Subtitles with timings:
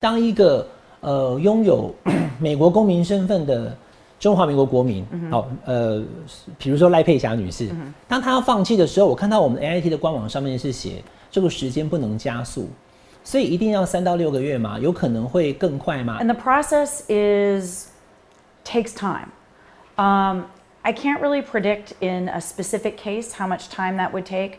[0.00, 0.66] 当一个
[1.00, 1.94] 呃拥有
[2.38, 3.76] 美国公民身份的
[4.18, 6.02] 中华民国国民，好，呃，
[6.58, 7.68] 比如说赖佩霞女士，
[8.08, 12.70] 当她要放弃的时候，我看到我们 A I T 的官网上面是写这个时间不能加速，
[13.22, 17.88] 所以一定要三到六个月嘛，有可能会更快吗 And the process is
[18.64, 19.28] takes time.
[19.96, 20.44] Um,
[20.80, 24.52] I can't really predict in a specific case how much time that would take,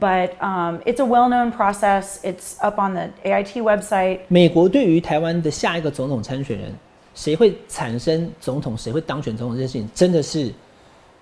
[0.00, 2.18] but um, it's a well-known process.
[2.22, 4.20] It's up on the AIT website.
[4.28, 6.72] 美国对于台湾的下一个总统参选人，
[7.14, 10.52] 谁会产生总统，谁会当选总统这件事情，真的是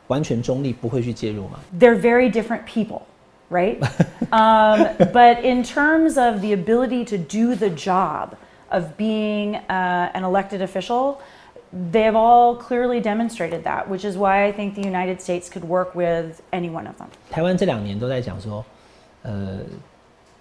[0.07, 1.59] 完全中立，不会去介入吗？
[1.79, 3.03] They're very different people,
[3.51, 3.79] right?
[4.31, 8.31] um, but in terms of the ability to do the job
[8.71, 11.17] of being uh, an elected official,
[11.93, 15.65] they have all clearly demonstrated that, which is why I think the United States could
[15.65, 17.07] work with any one of them.
[17.31, 18.65] 台湾这两年都在讲说，
[19.23, 19.61] 呃，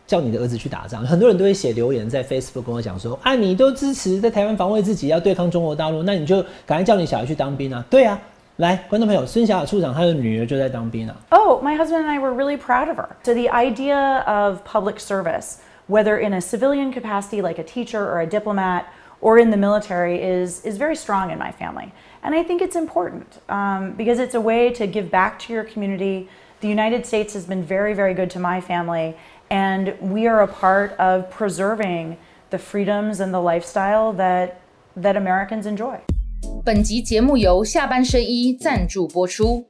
[0.05, 7.85] 叫你的儿子去打仗，很多人都会写留言在 Facebook 跟我讲说，啊，你都支持在台湾防卫自己，要对抗中国大陆，那你就赶快叫你小孩去当兵啊。
[7.89, 8.19] 对啊，
[8.57, 11.15] 来，观众朋友，孙小雅处长她的女儿就在当兵啊。
[11.29, 13.07] Oh, my husband and I were really proud of her.
[13.23, 18.21] So the idea of public service, whether in a civilian capacity like a teacher or
[18.21, 18.83] a diplomat,
[19.19, 22.75] or in the military, is is very strong in my family, and I think it's
[22.75, 26.27] important um, because it's a way to give back to your community.
[26.61, 29.15] The United States has been very, very good to my family,
[29.49, 32.17] and we are a part of preserving
[32.51, 34.61] the freedoms and the lifestyle that
[34.95, 35.99] that Americans enjoy.
[36.63, 39.65] 本集节目由下半身衣赞助播出。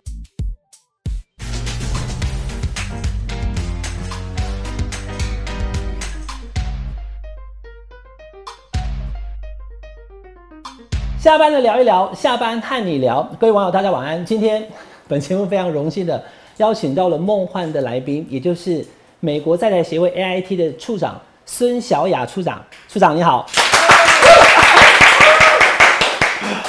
[11.27, 14.25] 下班了聊一聊，下班和你聊，各位网友大家晚安。
[14.25, 14.65] 今天
[15.09, 16.23] 本节目非常荣幸的
[16.59, 18.87] 邀请到了梦幻的来宾，也就是
[19.19, 22.65] 美国在台协会 AIT 的处长孙小雅处长。
[22.89, 23.45] 处长你好。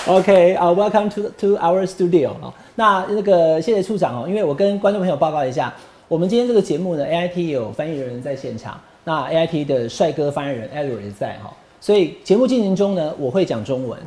[0.08, 2.52] OK 啊、w e l c o m e to to our studio 啊。
[2.74, 5.72] 那那个谢谢处长哦，因为我跟观众朋友报告一下，
[6.08, 14.00] 我们今天这个节目呢，AIT 有翻译人员在现场，那 AIT 的帅哥翻译人 Edward 也在哈，所以节目进行中呢，我会讲中文。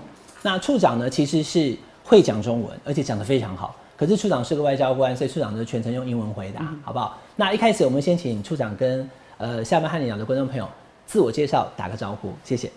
[0.43, 3.75] 那处长呢，其实是会讲中文，而且讲得非常好。
[3.97, 7.19] 可是处长是个外交官，所以处长就全程用英文回答，好不好？
[7.37, 10.67] 那一开始我们先请处长跟呃下班和你聊的观众朋友
[11.07, 12.71] 自我介绍，打个招呼，谢谢。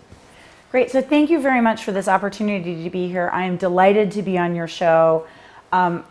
[0.70, 0.90] Great.
[0.90, 3.30] So thank you very much for this opportunity to be here.
[3.30, 5.22] I am delighted to be on your show.
[5.70, 6.02] Um,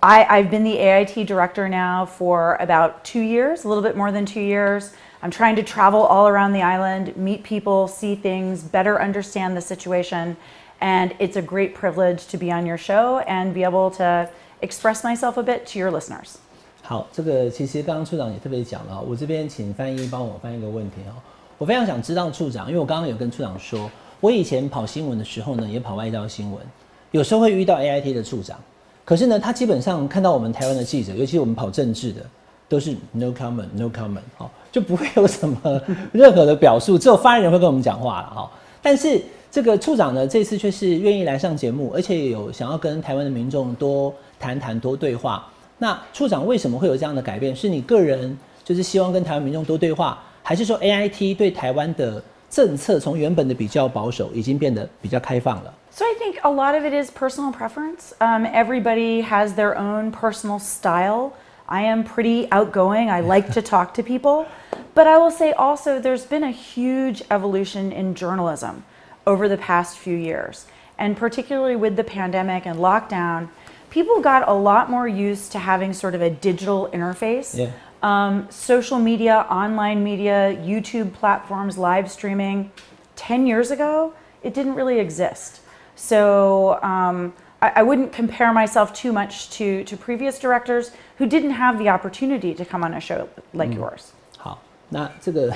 [0.00, 4.12] I, I've been the AIT director now for about two years, a little bit more
[4.12, 4.92] than two years.
[5.22, 9.60] I'm trying to travel all around the island, meet people, see things, better understand the
[9.60, 10.36] situation.
[10.80, 14.28] And it's a great privilege to be on your show and be able to
[14.60, 16.36] express myself a bit to your listeners.
[16.82, 21.12] 好，这个其实刚刚处长也特别讲了，我这边请翻译帮我翻译一个问题哦。
[21.58, 23.90] 我非常想知道处长，因为我刚刚有跟处长说，
[24.20, 26.60] 我以前跑新闻的时候呢，也跑外交新闻，
[27.10, 28.56] 有时候会遇到 AIT 的处长，
[29.04, 32.22] 可是呢，他基本上看到我们台湾的记者，尤其是我们跑政治的，
[32.68, 38.50] 都是 no comment no comment 哦，就不会有什么 任何的表述，只有发言人会跟我们讲话了哈。
[38.80, 45.46] 但是这个处长呢，这次却是愿意来上节目，而且有想要跟台湾的民众多谈谈、多对话。
[45.78, 47.54] 那处长为什么会有这样的改变？
[47.54, 58.12] 是你个人就是希望跟台湾民众多对话，还是说 AIT 对台湾的政策从原本的比较保守，已经变得比较开放了？So I think a lot of it is personal preference.
[58.18, 61.32] Um, everybody has their own personal style.
[61.66, 63.10] I am pretty outgoing.
[63.10, 64.46] I like to talk to people.
[64.94, 68.82] But I will say also, there's been a huge evolution in journalism
[69.27, 70.65] over the past few years.
[70.97, 73.49] And particularly with the pandemic and lockdown,
[73.89, 77.57] people got a lot more used to having sort of a digital interface.
[77.57, 77.71] Yeah.
[78.01, 82.71] Um, social media, online media, YouTube platforms, live streaming.
[83.15, 85.61] 10 years ago, it didn't really exist.
[85.95, 91.51] So um, I, I wouldn't compare myself too much to, to previous directors who didn't
[91.51, 94.11] have the opportunity to come on a show like yours.
[94.37, 95.55] 好，那这个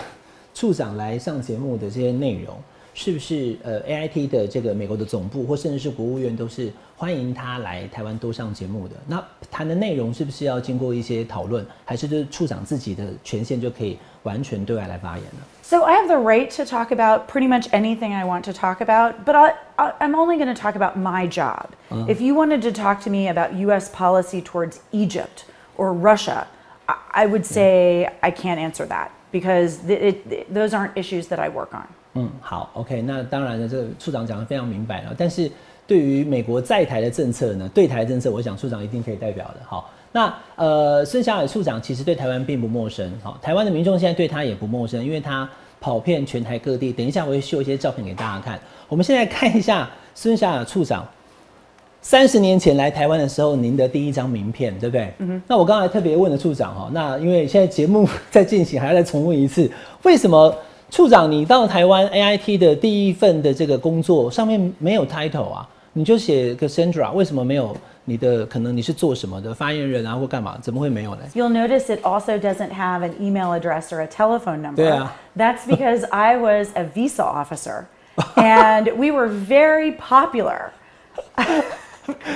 [0.53, 2.61] 处长来上节目的这些内容，
[2.94, 8.94] 是不是呃 AIT 的这个美国的总部或甚至是国务院都是欢迎他来台湾多上节目的？
[9.06, 19.24] 那谈的内容是不是要经过一些讨论，还是就是处长自己的权限就可以完全对外来发言呢？So I have the right to talk about pretty much anything I want to talk about,
[19.24, 21.70] but I, I, I'm only going to talk about my job.
[22.08, 23.88] If you wanted to talk to me about U.S.
[23.88, 25.46] policy towards Egypt
[25.76, 26.46] or Russia,
[26.88, 31.48] I, I would say I can't answer that because it, those aren't issues that I
[31.48, 31.88] work on.
[32.14, 35.14] 嗯，好，OK，那当然了，这个处长讲的非常明白了。
[35.16, 35.50] 但是
[35.86, 39.60] 对于美国在台的政策呢，对台政策，我想处长一定可以代表的。
[39.66, 45.48] 好，那呃，孙小雅处长其实对台湾并不陌生，好，台湾的民众现在对他也不陌生，因为他
[45.80, 46.92] 跑遍全台各地。
[46.92, 48.60] 等一下我会秀一些照片给大家看。
[48.88, 51.06] 我们现在看一下孙小雅处长
[52.02, 55.14] 三十年前来台湾的时候，您的第一张名片，对不对？
[55.18, 59.70] 嗯那我刚才特别问了处长哈，那因为现在节目 在进行，还要再重问一次，
[60.02, 60.54] 为什么
[60.92, 65.66] 处长你到台湾 AIT 的第一份的这个工作上面没有 title 啊？
[65.94, 67.74] 你就写个 Sandra，为什么没有
[68.04, 68.44] 你的？
[68.44, 70.54] 可能你是做什么的发言人啊，或干嘛？
[70.60, 74.84] 怎么会没有呢？You'll notice it also doesn't have an email address or a telephone number.
[74.84, 75.06] Yeah.
[75.34, 77.86] That's because I was a visa officer
[78.36, 80.72] and we were very popular.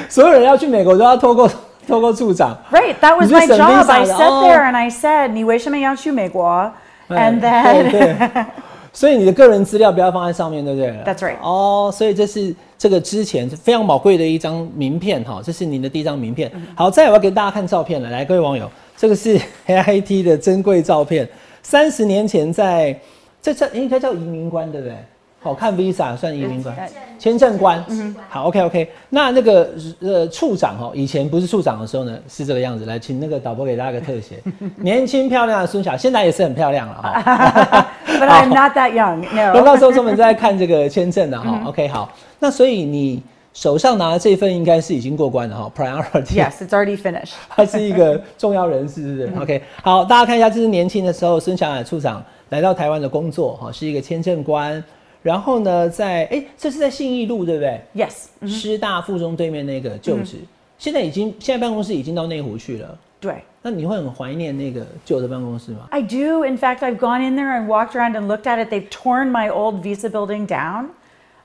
[0.09, 1.47] 所有人要去美国都要透过
[1.87, 2.57] 透过处长。
[2.73, 3.85] Right, that was my job.
[3.91, 4.47] I sat oh.
[4.47, 6.73] there and I said, 你为什么要去美国?
[7.09, 8.45] 哎 And 对 then 对，
[8.93, 16.51] 所以你的个人资料不要放在上面，对不对？That's right 哦，所以这是这个之前是非常宝贵的一张名片哈，这是您的第一张名片。
[16.75, 19.39] 好，再来我要给大家看照片了，来，各位网友，这个是
[19.69, 21.29] AIT 的珍贵照片，
[21.63, 22.99] 三十年前在
[23.43, 24.97] 这这应该叫移民官，对不对？
[25.47, 26.77] 好看 Visa 算移民官，
[27.21, 27.85] 签证官。
[27.89, 28.91] 嗯好，OK OK。
[29.11, 29.71] 那那个
[30.01, 32.85] 呃处长哈，以前不是处长的时候呢是这个样子。
[32.85, 34.43] 来，请那个导播给大家个特写，
[34.83, 37.87] 年轻漂亮的孙小，现在也是很漂亮了哈。
[38.19, 39.25] but I'm not that young.
[39.33, 39.63] 那 No.
[39.65, 41.63] 那时候我们在看这个签证的哈。
[41.67, 43.23] OK，好，那所以你
[43.53, 46.35] 手上拿的这份应该是已经过关了哈，Priority。
[46.35, 47.35] Yes, it's already finished.
[47.49, 54.83] 他是一个重要人士，是不是？OK，好，大家看一下，这是年轻的时候孙小雅处长来到台湾的工作哈，是一个签证官。
[55.27, 58.27] 然后呢，在哎、这是在信义路对不对？Yes.
[58.47, 60.37] 师大附中对面那个旧址，
[60.79, 62.97] 现在已经现在办公室已经到内湖去了。
[63.19, 63.43] 对。
[63.61, 66.45] 那你会很怀念那个旧的办公室吗？I do.
[66.45, 68.71] In fact, I've gone in there and walked around and looked at it.
[68.71, 70.91] They've torn my old Visa building down.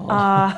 [0.08, 0.52] Uh,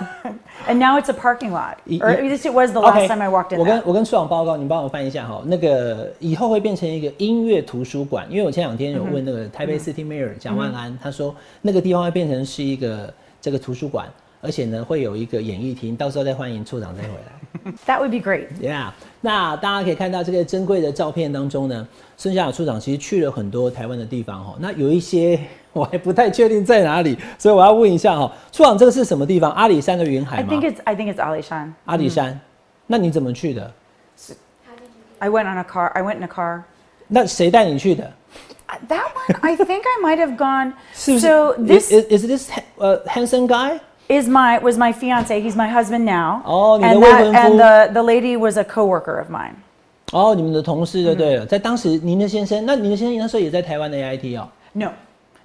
[0.67, 1.77] and now it's a parking lot.
[2.01, 5.41] Or at least it was the last time I walked in 我跟.我跟处长报告，你帮我翻一下哈。
[5.45, 14.07] 那个以后会变成一个音乐图书馆，因为我前两天有问那个台北 City Mayor 蒋万安，他说那个地方会变成是一个这个图书馆，
[14.43, 17.71] 而且呢会有一个演艺厅，到时候再欢迎处长再回来。
[17.87, 18.47] That would be great.
[18.61, 18.91] Yeah，
[19.21, 21.87] 那大家可以看到这个珍贵的照片当中呢，
[22.17, 24.55] 孙小雅处长其实去了很多台湾的地方哈。
[24.59, 25.39] 那有一些
[25.71, 29.49] 我还不太确定在哪里，所以我要问一下哈，处长这个是什么地方？
[29.53, 31.71] 阿里山的云海 I think？it's I think it's Alishan.
[31.85, 32.37] 阿里山，
[32.85, 33.71] 那你怎么去的
[35.19, 35.87] ？I went on a car.
[35.93, 36.63] I went in a car.
[37.07, 38.11] 那谁带你去的
[38.67, 40.73] ？Uh, That one, I think I might have gone.
[40.93, 43.79] 是不是 So this is, is this uh, handsome guy？
[44.07, 45.41] Is my was my fiance.
[45.41, 46.41] He's my husband now.
[46.45, 47.39] 哦，你的 and 未 that, 婚夫。
[47.39, 49.53] and the the lady was a coworker of mine.
[50.11, 51.45] 哦，你们的同事就对了。
[51.45, 54.47] 在当时，您的先生，那您的先生那时候也在台湾的 AIT 哦。
[54.73, 54.89] No.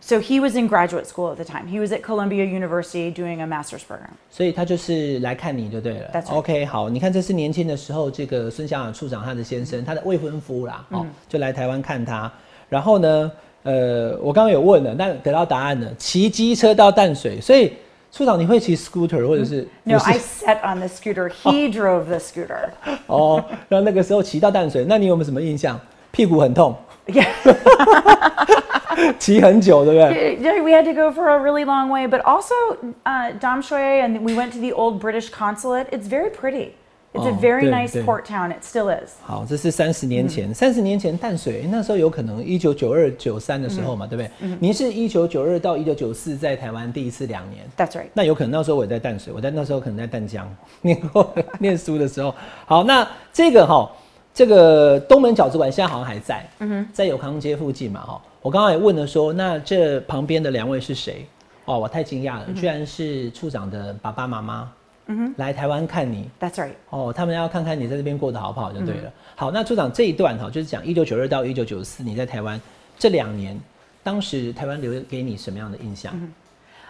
[0.00, 1.66] So he was in graduate school at the time.
[1.66, 4.12] He was at Columbia University doing a master's program.
[4.30, 6.10] 所以他就是来看你就对了。
[6.12, 6.34] That's right.
[6.34, 12.30] OK，好，你看这是年轻的时候，这个孙小雅处长他的先生，他的未婚夫啦，哦，嗯就来台湾看他。
[12.68, 13.32] 然后呢，
[13.64, 17.40] 呃，我刚刚有问了，那得到答案了，骑机车到淡水。
[17.40, 17.72] 所以
[18.10, 21.28] 处长你会骑 scooter 或者是 No, I sat on the scooter.
[21.28, 22.70] He drove the scooter.
[23.06, 25.78] 哦，然后那个时候骑到淡水，那你有没有什么印象？
[26.10, 26.74] 屁股很痛
[27.06, 27.26] ，Yeah.
[29.18, 32.54] 骑很久，对不对？Yeah, We had to go for a really long way, but also
[33.04, 35.86] uh, Damshui, and we went to the old British consulate.
[35.92, 36.72] It's very pretty.
[37.14, 38.52] It's a Oh, very nice port town.
[38.52, 39.12] It still is.
[39.24, 44.56] 好，这是三十年前，三十、年前淡水那时候有可能一九九二九三的时候嘛，对不对？
[44.60, 48.08] 您是一九九二到一九九四在台湾第一次两年，That's right.
[48.12, 52.34] 那有可能那时候我也在淡水，我在那时候可能在淡江念过念书的时候。
[52.66, 53.90] 好，那这个哈，
[54.34, 56.46] 这个东门饺子馆现在好像还在，
[56.92, 58.22] 在永康街附近嘛哈。
[58.42, 61.26] 我刚刚也问了说，那这旁边的两位是谁？
[61.64, 64.70] 哦，我太惊讶了，居然是处长的爸爸妈妈，
[65.37, 66.29] 来台湾看你。
[66.39, 66.73] That's right.
[66.89, 69.11] 哦，他们要看看你在这边过得好不好就对了。
[69.35, 72.59] 好，那处长这一段哈，就是讲一九九二到一九九四你在台湾
[72.97, 73.59] 这两年，
[74.01, 76.13] 当时台湾留给你什么样的印象？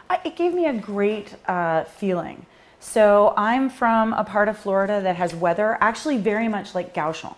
[0.07, 2.37] I, it gave me a great uh, feeling.
[2.79, 7.37] So I'm from a part of Florida that has weather actually very much like Kaohsiung.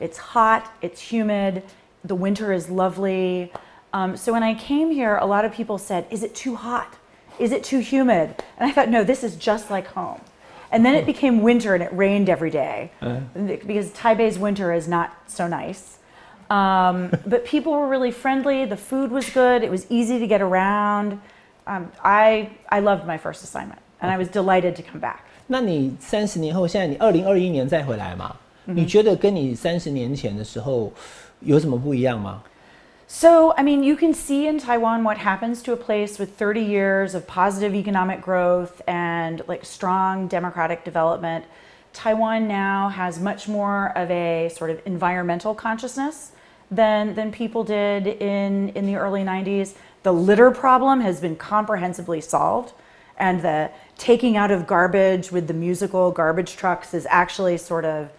[0.00, 1.62] It's hot, it's humid,
[2.02, 3.52] the winter is lovely.
[3.92, 6.96] Um, so when I came here, a lot of people said, "Is it too hot?
[7.38, 10.20] Is it too humid?" And I thought, "No, this is just like home."
[10.70, 12.90] And then it became winter and it rained every day
[13.66, 15.98] because Taipei's winter is not so nice.
[16.50, 18.64] Um, but people were really friendly.
[18.66, 19.62] The food was good.
[19.62, 21.18] It was easy to get around.
[21.66, 25.20] Um, I I loved my first assignment, and I was delighted to come back.
[25.46, 28.34] 那你三十年后，现在你二零二一年再回来嘛？
[28.64, 30.92] 你觉得跟你三十年前的时候
[31.40, 32.42] 有什么不一样吗？
[33.13, 36.61] So, I mean, you can see in Taiwan what happens to a place with 30
[36.61, 41.43] years of positive economic growth and like strong democratic development.
[41.91, 46.31] Taiwan now has much more of a sort of environmental consciousness
[46.71, 49.73] than, than people did in, in the early 90s.
[50.03, 52.73] The litter problem has been comprehensively solved,
[53.17, 58.09] and the taking out of garbage with the musical garbage trucks is actually sort of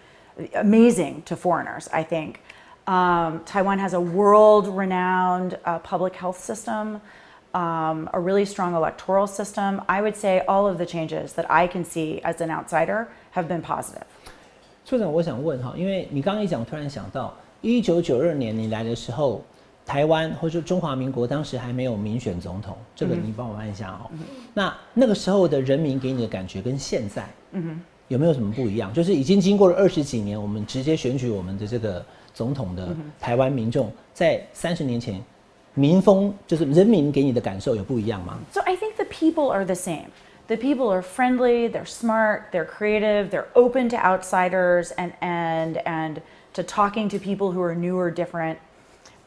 [0.55, 2.43] amazing to foreigners, I think.
[2.87, 7.01] Um, Taiwan has a world renowned uh, public health system,
[7.55, 9.81] um, a really strong electoral system.
[9.87, 13.47] I would say all of the changes that I can see as an outsider have
[13.47, 14.03] been positive.
[14.85, 19.43] 处长，我想问哈，因为你刚刚一讲，突然想到，一九九二年你来的时候，
[19.87, 24.11] 台湾或者中华民国当时还没有民选总统，这个你帮我问一下哦。
[24.53, 27.29] 那那个时候的人民给你的感觉跟现在，
[28.09, 28.93] 有没有什么不一样？
[28.93, 32.90] 就是已经经过了二十几年，我们直接选举我们的这个总统的
[33.20, 35.24] 台湾民众，在三十年前，
[35.74, 38.38] 民风就是人民给你的感受有不一样吗？
[38.52, 40.08] So I think the people are the same.
[40.48, 46.22] The people are friendly, they're smart, they're creative, they're open to outsiders and and and
[46.54, 48.58] to talking to people who are new or different.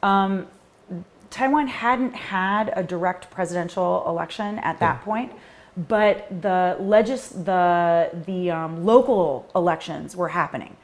[0.02, 0.46] Um,
[1.30, 5.30] Taiwan hadn't had a direct presidential election at that point,
[5.76, 10.74] but the legis- the the um, local elections were happening,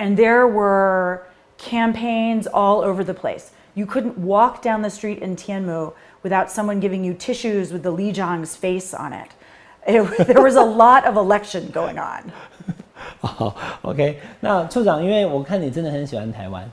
[0.00, 1.22] and there were
[1.58, 3.50] campaigns all over the place.
[3.74, 7.90] You couldn't walk down the street in Tianmu without someone giving you tissues with the
[7.90, 9.30] Li Zhang's face on it.
[9.86, 12.30] It- there was a lot of election going on.
[13.20, 14.18] 好，OK。
[14.40, 16.70] 那处长，因为我看你真的很喜欢台湾，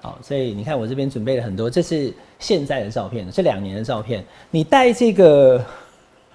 [0.00, 4.24] 好，所以你看我这边准备了很多，这是现在的照片，这两年的照片。
[4.50, 5.64] 你带这个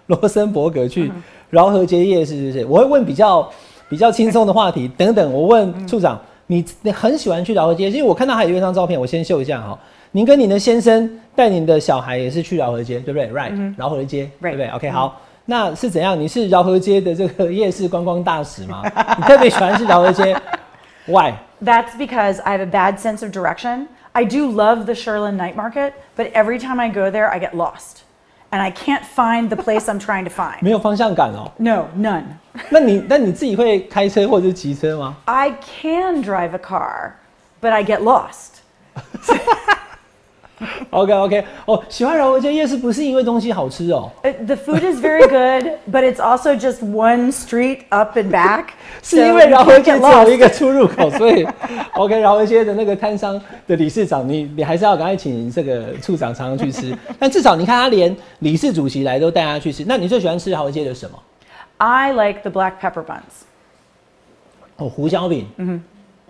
[0.08, 1.12] 罗森伯格去
[1.50, 2.66] 饶河街夜市，是不是？
[2.66, 3.50] 我会问比较
[3.88, 5.32] 比较轻松的话题，等等。
[5.32, 6.20] 我问处长，
[6.53, 9.79] 你你很喜欢去饶河街，因为我看到还有一张照片，我先秀一下哈。
[10.11, 15.19] 您跟您的先生带您的小孩也是去饶河街，对不对？Right，饶河街，对不对？OK，好。
[15.47, 16.21] 那是怎样？
[16.21, 18.83] 你是饶河街的这个夜市观光大使吗？
[19.17, 20.37] 你特别喜欢去饶河街
[21.07, 23.87] ？Why？That's because I have a bad sense of direction.
[24.13, 27.55] I do love the Sherlin Night Market, but every time I go there, I get
[27.55, 28.03] lost.
[28.52, 30.58] And I can't find the place I'm trying to find.
[30.62, 31.52] 没有方向感哦。
[31.58, 32.24] No, none.
[32.70, 35.18] 那你那你自己会开车或者是骑车吗？
[35.26, 37.12] I can drive a car,
[37.62, 38.62] but I get lost.
[40.91, 48.31] OK OK，哦，喜欢饶河街夜市不是因为东西好吃哦，Uh, The food is very good, but it's also just one street up and
[48.31, 48.67] back.
[49.03, 51.47] 是因为饶河街只有一个出入口，所以
[51.95, 56.97] OK 饶河街的那个摊商的理事长，你你还是要赶快请这个处长常常去吃。
[57.19, 61.19] 但至少你看他连理事主席来都带他去吃，那你最喜欢吃饶河街的什么
[61.79, 63.43] ？I like the black pepper buns.
[64.77, 65.47] 哦，胡椒饼。
[65.57, 65.83] 嗯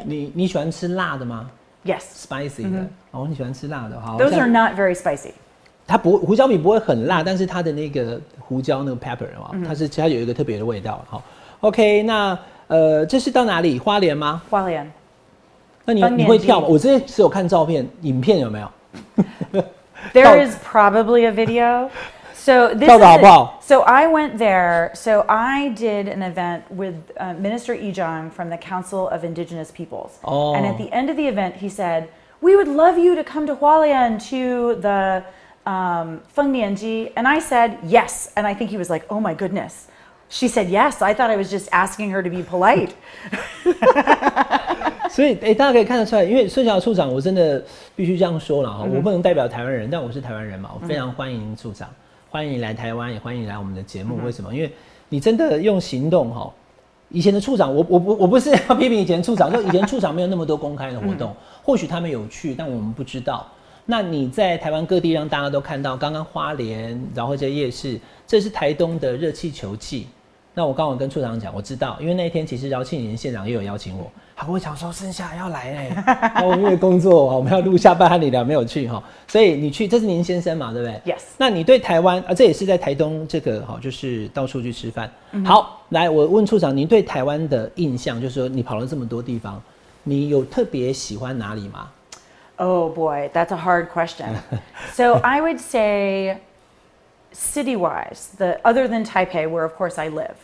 [0.05, 1.49] 你你喜欢吃辣的吗
[1.85, 2.87] Yes.？Spicy 的。
[3.11, 4.17] 哦，你喜欢吃辣的，哈。
[4.19, 5.33] Those are not very spicy.
[5.87, 11.05] 它不胡椒米不会很辣，但是它的那个胡椒那个 pepper 啊，它是它有一个特别的味道。
[11.09, 11.23] 好
[11.61, 13.79] ，OK，那呃，这是到哪里？
[13.79, 14.87] 花莲吗？Hualien.
[15.85, 16.69] 那你你会跳吗？
[16.69, 18.71] 我之前只有看照片，影片有没有
[20.13, 20.47] ？There Oh.
[20.47, 21.89] is probably a video.
[22.45, 22.89] So this
[23.61, 24.91] So I went there.
[24.95, 30.19] So I did an event with uh, Minister Icyang from the Council of Indigenous Peoples.
[30.25, 30.57] Oh.
[30.57, 32.09] And at the end of the event, he said,
[32.41, 35.23] "We would love you to come to Hualien to the
[35.71, 39.35] um, Feng Nianji." And I said, "Yes." And I think he was like, "Oh my
[39.35, 39.87] goodness."
[40.29, 41.01] She said yes.
[41.01, 42.97] I thought I was just asking her to be polite.
[45.15, 47.63] 所以，哎、欸，大家可以看得出来，因为孙小处长，我真的
[47.95, 51.89] 必须这样说了哈，我不能代表台湾人，但我是台湾人嘛，我非常欢迎处长。
[51.89, 51.95] 嗯
[52.33, 54.17] 欢迎你来台湾，也欢迎你来我们的节嗯目。
[54.25, 54.55] 为什么？
[54.55, 54.73] 因为
[55.11, 56.51] 你真的用行动哈。
[57.11, 63.47] 以前的处长，我我不我不是要 批评以前处长，就以前处长没有那么多公开的活动，或许他们有去，但我们不知道。
[63.85, 70.07] 那你在台湾各地让大家都看到，刚刚花莲然后这夜市，这是台东的热气球季。
[70.55, 74.11] 那我刚好跟处长讲，我知道，因为那一天其实饶庆年县长也有邀请我，
[74.49, 85.11] 我想说剩下要来哎、那我因为工作我们要录下半和你聊没有去哈，所以你去，这是您先生嘛，对不对 Yes 那你对台湾啊，这也是在台东这个哈，就是到处去吃饭。
[85.45, 89.61] 好，来我问处长，您对台湾的印象，就是说你跑了这么多地方，
[90.03, 91.89] 你有特别喜欢哪里吗
[92.57, 94.37] ？Oh boy, that's a hard question.
[94.93, 96.39] so I would say,
[97.33, 100.37] city wise, the other than Taipei, where of course I live,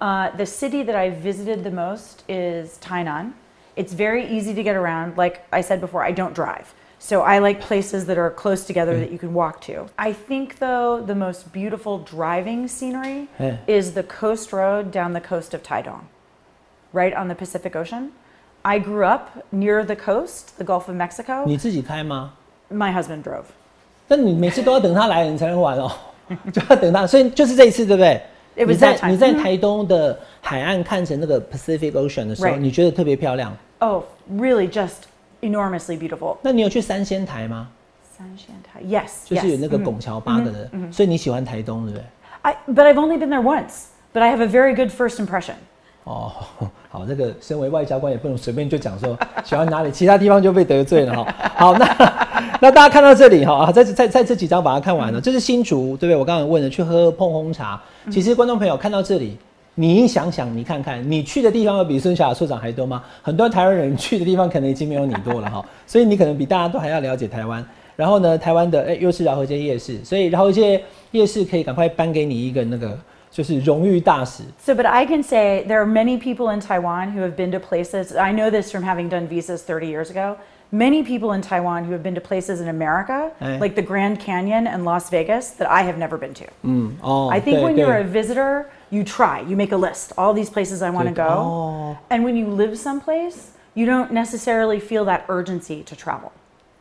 [0.00, 3.32] uh, the city that I visited the most is Tainan.
[3.75, 5.17] It's very easy to get around.
[5.17, 6.73] Like I said before, I don't drive.
[6.99, 9.85] So I like places that are close together that you can walk to.
[9.99, 13.57] I think though the most beautiful driving scenery Yeah.
[13.67, 16.05] is the coast road down the coast of Taidong,
[16.91, 18.13] right on the Pacific Ocean.
[18.65, 21.45] I grew up near the coast, the Gulf of Mexico.
[21.45, 22.33] 你自己开吗？
[22.71, 23.45] My husband drove.
[24.07, 25.91] 但你每次都要等他来了，你才能玩哦，
[26.51, 28.19] 就要等他，所以就是这一次，对不对？
[28.54, 29.10] It 你 was 在 that time.
[29.10, 33.56] 你在台东的海岸看成那个 Pacific Ocean 的时候.你觉得特别漂亮。
[33.78, 35.04] Oh, really just
[35.40, 36.36] enormously beautiful.
[36.42, 37.68] 那你有去三仙台吗？
[38.16, 42.04] 三仙台 Yes, 就是有那个拱桥八个的，所以你喜欢台东，对不对
[42.42, 43.86] ？I, but I've only been there once.
[44.12, 45.54] But I have a very good first impression.
[46.04, 46.32] 哦，
[46.88, 51.34] 好，这个身为外交官也不能随便就讲说喜欢哪里，其他地方就被得罪了哈。
[51.54, 51.86] 好，那
[52.60, 56.16] 那大家看到这里哈，在在在这几张把它看完了，这是新竹，对不对？
[56.16, 57.80] 我刚才问的去喝碰红茶，
[58.10, 59.36] 其实观众朋友看到这里，
[59.76, 63.04] 你想想，你看看，你去的地方有比孙霞处长还多吗？
[63.22, 67.64] 很多台湾人去的地方可能已经没有你多了哈， 所以你可能比大家都还要了解台湾。
[67.94, 70.82] 然后呢，台湾的哎、又是饶河街夜市，所以饶河街
[71.12, 72.98] 夜市可以赶快颁给你一个那个
[73.31, 74.43] 就是荣誉大使。
[74.63, 77.59] So, but I can say there are many people in Taiwan who have been to
[77.59, 78.15] places.
[78.15, 80.37] I know this from having done visas 30 years ago.
[80.69, 83.57] Many people in Taiwan who have been to places in America, Eh.
[83.57, 86.45] like the Grand Canyon and Las Vegas, that I have never been to.
[86.63, 90.11] 嗯哦 I think 对 when 对 you're a visitor, you try, you make a list,
[90.17, 91.23] all these places I want to Good.
[91.25, 91.29] go.
[91.29, 91.97] Oh.
[92.09, 96.31] And when you live someplace, you don't necessarily feel that urgency to travel.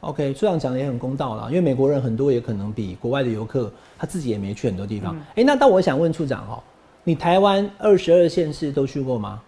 [0.02, 5.16] OK，处长讲的也很公道啦，因为美国人很多也可能比国外的游客他自己也没去很多地方。
[5.36, 6.62] 哎、那但我想问处长哦，
[7.04, 9.42] 你台湾二十二县市都去过吗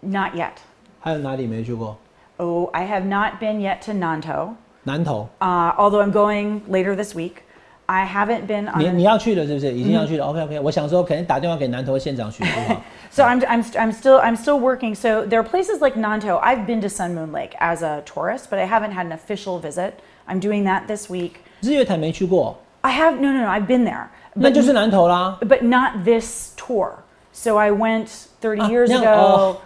[0.00, 0.52] ？Not yet.
[1.00, 1.96] 还有哪里没去过
[2.36, 4.50] ？Oh, I have not been yet to Nantou,
[4.82, 7.36] 南投，uh, although I'm going later this week.
[7.92, 8.78] I haven't been on.
[8.78, 9.70] 你你要去了是不是？
[9.70, 10.24] 已经要去了。
[10.24, 12.76] OK OK，我想说可能打电话给南投县长询问。
[13.10, 14.94] So I'm I'm I'm still I'm still working.
[14.94, 16.40] So there are places like Nantou.
[16.42, 19.60] I've been to Sun Moon Lake as a tourist, but I haven't had an official
[19.60, 19.92] visit.
[20.26, 21.32] I'm doing that this week.
[21.60, 22.56] 日月潭没去过。
[22.80, 23.48] I have no no no.
[23.48, 24.06] I've been there.
[24.32, 25.38] 那就是南投啦。
[25.42, 26.92] But not this tour.
[27.34, 28.08] So I went
[28.40, 29.56] 30 years ago.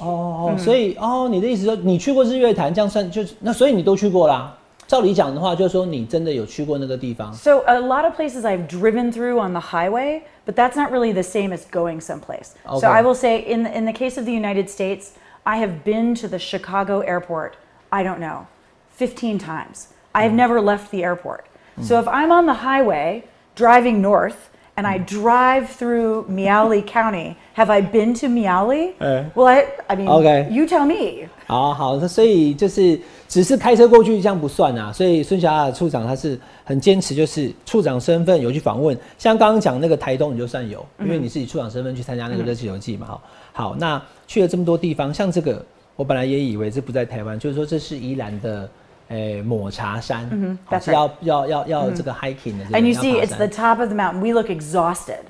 [0.00, 4.56] 哦，所以哦，你的意思说你去过日月潭，这样算就是那，所以你都去过啦。
[4.87, 7.33] 照理讲的话，就是说你真的有去过那个地方。
[7.33, 11.13] So a lot of places I've driven through on the highway, but that's not really
[11.13, 12.51] the same as going someplace.
[12.65, 12.79] Okay.
[12.79, 15.13] So I will say, in in the case of the United States,
[15.45, 17.55] I have been to the Chicago airport.
[17.91, 18.47] I don't know,
[18.91, 19.87] 15 times.
[20.13, 21.45] I have never left the airport.
[21.81, 23.23] So if I'm on the highway
[23.55, 28.92] driving north and I drive through Miaoli County, have I been to Miaoli?
[29.00, 29.24] Eh.
[29.34, 30.48] Well, I I mean, Okay.
[30.50, 31.28] you tell me.
[31.46, 34.92] 好好，那所以就是只是开车过去这样不算啊。
[34.92, 43.06] 所以孙霞处长他是很坚持，就是处长身份有去访问，像刚刚讲那个台东你就算有，因为你是以处长身份去参加那个热气球季嘛。
[43.06, 45.64] 好，好，那去了这么多地方，像这个
[45.96, 48.68] 我本来也以为这不在台湾，就是说这是宜兰的。
[49.10, 54.20] 诶，抹茶山，好是要要要要这个 hiking 的，And you see, it's the top of the mountain.
[54.20, 55.24] We look exhausted.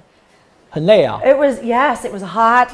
[0.71, 1.21] 很累啊。
[1.25, 2.69] It was yes, it was hot.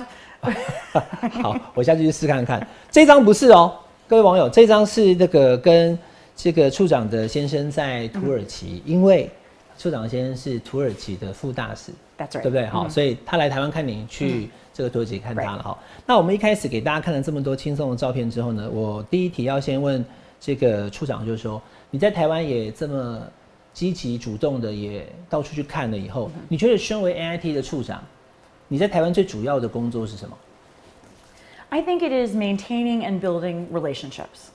[1.42, 2.66] 好，我下去去试看看。
[2.90, 3.72] 这张不是哦，
[4.06, 5.98] 各位网友，这张是那个跟
[6.36, 9.30] 这个处长的先生在土耳其，因为
[9.78, 12.42] 处长先生是土耳其的副大使，That's right.
[12.42, 12.66] 对不对？
[12.66, 15.78] 好，所以他来台湾看你，去这个土耳其看他了哈。
[16.04, 20.04] 那我们一开始给大家看了这么多轻松的照片之后呢，我第一题要先问
[20.38, 23.22] 这个处长，就是说你在台湾也这么
[23.73, 28.03] 积极主动的也到处去看了以后，你觉得身为 AIT 的处长，
[28.67, 30.37] 你在台湾最主要的工作是什么？
[31.69, 34.49] I think it is maintaining and building relationships.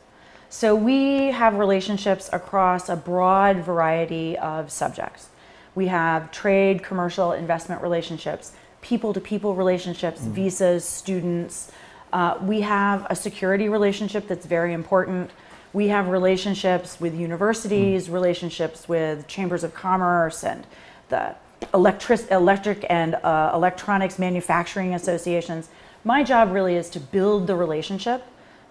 [0.51, 5.27] So we have relationships across a broad variety of subjects.
[5.75, 11.73] We have trade, commercial, investment relationships, people to people relationships, visas, students.
[12.13, 15.31] Uh, we have a security relationship that's very important.
[15.73, 20.65] We have relationships with universities, relationships with chambers of commerce, and
[21.09, 21.35] the
[21.73, 25.69] electric, electric and uh, electronics manufacturing associations.
[26.05, 28.23] My job really is to build the relationship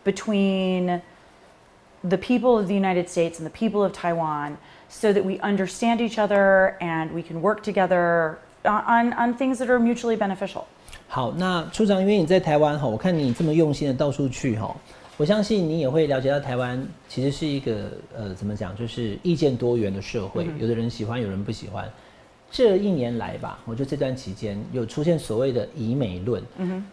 [0.03, 1.01] between
[2.03, 4.57] the people of the United States and the people of Taiwan
[4.89, 9.69] so that we understand each other and we can work together on, on things that
[9.69, 10.67] are mutually beneficial.
[11.07, 14.75] 好，那处长，因为你在台湾哈，我看你这么用心的到处去哈，
[15.18, 21.86] 我相信你也会了解到台湾其实是一个呃怎么讲，就是意见多元的社会，有的人喜欢，有人不喜欢。
[22.50, 26.42] 这一年来吧，我觉得这段期间有出现所谓的以美论。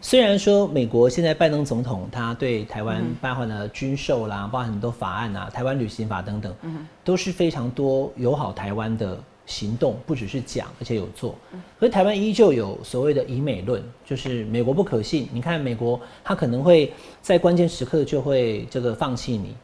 [0.02, 6.54] 虽然说美国现在拜登总统他对台湾包含了军售啦，包含很多法案啊，台湾旅行法等等，
[7.02, 11.34] 都是非常多友好台湾的行动，不只是讲，而且有做。
[11.78, 15.28] 可是台湾依旧有所谓的以美论，就是美国不可信。
[15.32, 19.56] 你看美国，他可能会在关键时刻就会这个放弃你，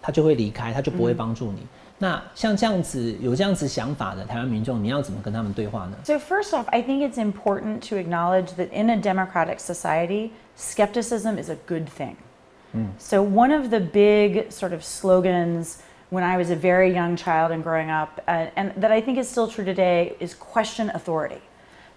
[0.00, 1.66] 他就会离开，他就不会帮助你。
[1.98, 11.50] 那像这样子有这样子想法的台湾民众，你要怎么跟他们对话呢？So, first off, I think it's important to acknowledge that in a democratic society, skepticism is
[11.50, 12.16] a good thing.
[12.98, 17.52] So, one of the big sort of slogans when I was a very young child
[17.52, 21.40] and growing up, uh, and that I think is still true today, is question authority.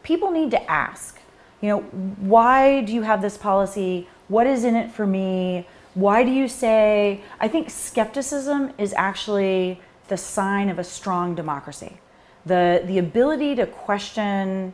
[0.03, 1.19] People need to ask,
[1.61, 4.07] you know, why do you have this policy?
[4.27, 5.67] What is in it for me?
[5.95, 7.21] Why do you say?
[7.39, 11.97] I think skepticism is actually the sign of a strong democracy.
[12.45, 14.73] The, the ability to question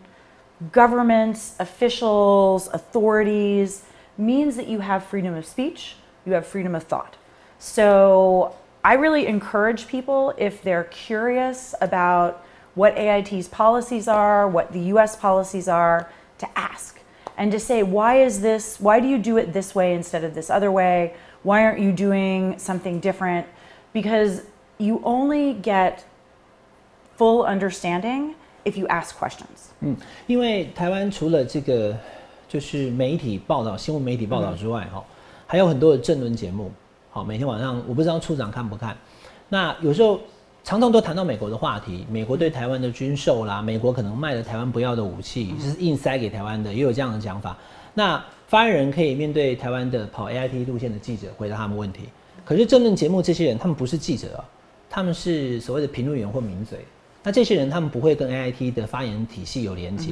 [0.72, 3.84] governments, officials, authorities
[4.18, 7.16] means that you have freedom of speech, you have freedom of thought.
[7.60, 14.81] So I really encourage people if they're curious about what AIT's policies are, what the
[14.95, 17.01] US policies are, to ask
[17.39, 20.35] and to say, why is this, why do you do it this way instead of
[20.35, 21.15] this other way?
[21.43, 23.47] Why aren't you doing something different?
[23.93, 24.43] Because
[24.79, 26.05] you only get
[27.17, 28.35] full understanding
[28.65, 29.71] if you ask questions.
[29.81, 31.97] 嗯，因为台湾除了这个
[32.49, 35.05] 就是媒体报道、新闻媒体报道之外，哈、
[35.47, 36.73] 还有很多的政论节目。
[37.12, 38.96] 好，每天晚上我不知道处长看不看。
[39.50, 40.20] 那有时候
[40.64, 47.58] 常常都谈到美国的话题，美国对台湾的军售啦，美国可能卖了台湾不要的武器，就是硬塞给台湾的，也有这样的讲法。
[47.96, 52.02] 那发言人可以面对台湾的跑 AIT 路线的记者回答他们问题，
[52.46, 54.46] 可是政论节目这些人他们不是记者啊，
[54.88, 56.86] 他们是所谓的评论员或名嘴。
[57.24, 60.12] 那这些人他们不会跟 AIT 的发言体系有连接。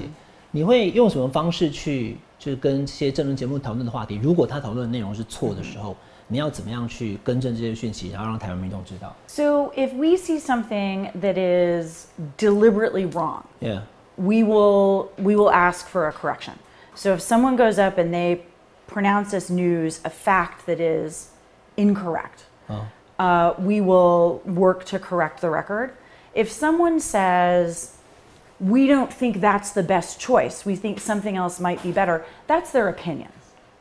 [0.49, 4.15] 你会用什么方式去就是跟这些政论节目讨论的话题？
[4.15, 5.95] 如果他讨论的内容是错的时候，
[6.29, 12.07] 你要怎么样去更正这些讯息，然后让台湾民众知道 So if we see something that is
[12.38, 13.83] deliberately wrong, ？Yeah，
[14.16, 16.55] we will we will ask for a correction.
[16.94, 18.42] So if someone goes up and they
[18.87, 21.29] pronounce this news a fact that is
[21.77, 22.87] incorrect, 哦，
[23.18, 25.90] uh, we will work to correct the record.
[26.35, 27.96] If someone says
[28.59, 32.70] we don't think that's the best choice, we think something else might be better, that's
[32.72, 33.31] their opinion,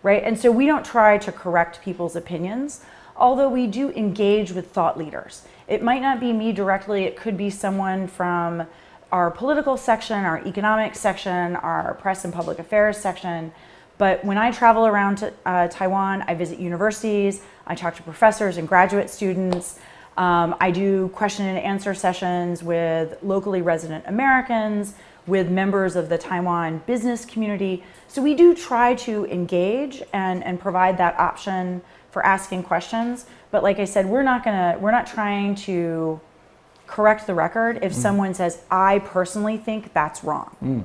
[0.07, 0.23] right?
[0.23, 2.81] And so we don't try to correct people's opinions,
[3.17, 5.43] although we do engage with thought leaders.
[5.67, 8.69] It might not be me directly, it could be someone from
[9.11, 13.51] our political section, our economic section, our press and public affairs section.
[13.99, 18.59] But when I travel around to uh, Taiwan, I visit universities, I talk to professors
[18.59, 19.81] and graduate students.
[20.17, 24.95] Um, I do question and answer sessions with locally resident Americans,
[25.28, 27.84] with members of the Taiwan business community.
[28.08, 33.26] So we do try to engage and, and provide that option for asking questions.
[33.52, 36.20] But like I said, we're not gonna we're not trying to
[36.88, 40.84] correct the record if someone says, I personally think that's wrong.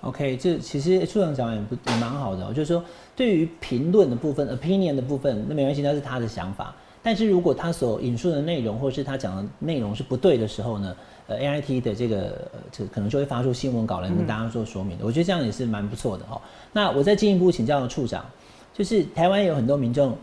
[0.00, 2.84] OK，这其实处长讲也不也蛮好的、哦，就是说
[3.16, 6.74] 对于评论的部分、opinion 的部分，那没关系，那是他的想法。
[7.02, 10.94] 但是如果他所引述的内容，或是他讲的内容是不对的时候呢，
[11.29, 15.05] 呃，AIT 的这个呃这可能就会发出新闻稿来跟大家做说明的。
[15.05, 16.41] 我觉得这样也是蛮不错的哦。
[16.73, 18.25] 那我再进一步请教处长，
[18.73, 20.17] 就是台湾有很多民众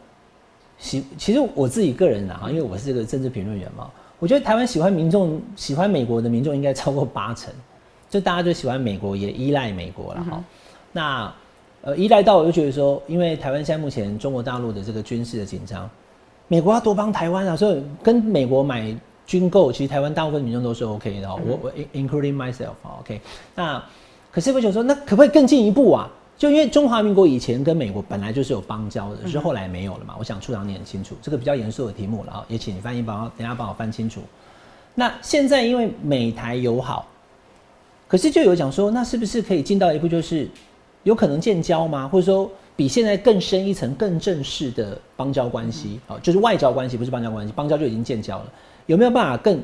[0.79, 3.89] 喜，其实我自己个人啊，因为我是个政治评论员嘛，
[4.19, 7.55] 我觉得台湾喜欢民众喜欢美国的民众应该超过八成。
[8.09, 10.45] 就大家就喜欢美国，也依赖美国了哈。
[10.93, 11.35] 那
[11.83, 15.91] 呃，依赖到我就觉得说，因为台湾现在目前中国大陆的这个军事的紧张，
[16.47, 21.41] 美国要多帮台湾啊，所以跟美国买军购，其实台湾大部分民众都是 OK 的、哦。
[21.45, 23.21] 我我 including myself 啊 OK。
[23.55, 23.83] 那
[24.31, 26.09] 可是我想说，那可不可以更进一步啊？
[26.39, 30.15] 就因为中华民国以前跟美国本来就是有邦交的，只是后来没有了嘛。
[30.19, 34.21] 我想处长你很清楚，这个比较严肃的题目了啊，也请你翻译帮等下帮我翻清楚。
[34.95, 37.07] 那现在因为美台友好。
[38.09, 40.49] 可是就有讲说，那是不是可以进到一步，就是
[41.03, 42.07] 有可能建交吗？
[42.07, 45.99] 或者说比现在更深一层、更正式的邦交关系？
[46.07, 48.47] 啊、就是外交关系，不是邦交关系，邦交就已经建交了。
[48.87, 49.63] 有没有办法更、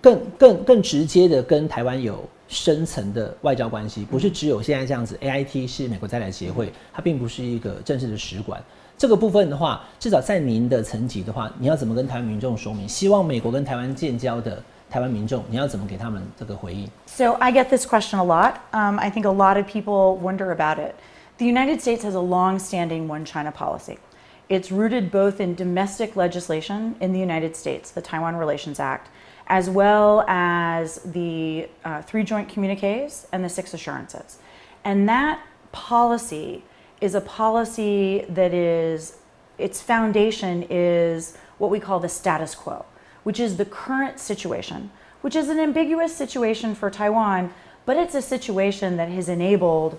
[0.00, 4.04] 更、更、更直接的跟台湾有深层的外交关系？
[4.04, 8.62] 不是只有现在这样子，AIT 是美国在台协会，它并不是一个正式的使馆。
[8.96, 12.88] 这个部分的话，至少在您的层级的话，你要怎么跟台湾民众说明？
[12.88, 18.54] 希望美国跟台湾建交的台湾民众，你要怎么给他们这个回应？So I get this question a lot.
[18.72, 20.94] Um, I think a lot of people wonder about it.
[21.38, 23.98] The United States has a long-standing one China policy.
[24.48, 29.08] It's rooted both in domestic legislation in the United States, the Taiwan Relations Act,
[29.46, 34.38] as well as the uh, three joint communiques and the six assurances.
[34.84, 36.64] And that policy
[37.00, 39.18] is a policy that is,
[39.58, 42.84] its foundation is what we call the status quo,
[43.22, 47.52] which is the current situation, which is an ambiguous situation for Taiwan,
[47.86, 49.98] but it's a situation that has enabled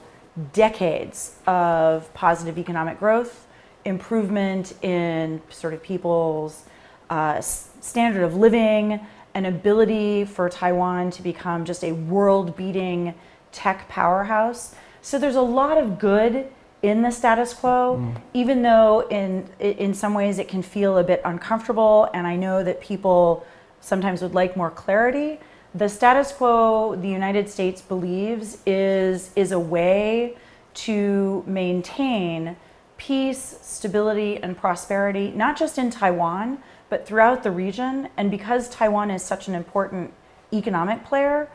[0.54, 3.45] decades of positive economic growth,
[3.86, 6.66] improvement in sort of people's
[7.10, 9.00] uh, standard of living,
[9.36, 13.14] an ability for Taiwan to become just a world beating
[13.52, 14.76] tech powerhouse.
[15.02, 16.48] So there's a lot of good
[16.82, 21.22] in the status quo, even though in, in some ways it can feel a bit
[21.26, 22.10] uncomfortable.
[22.14, 23.46] And I know that people
[23.82, 25.40] sometimes would like more clarity.
[25.74, 30.38] The status quo the United States believes is, is a way
[30.76, 32.56] to maintain
[32.97, 38.09] peace, stability, and prosperity, not just in Taiwan, but throughout the region.
[38.17, 40.11] And because Taiwan is such an important
[40.53, 41.49] economic player,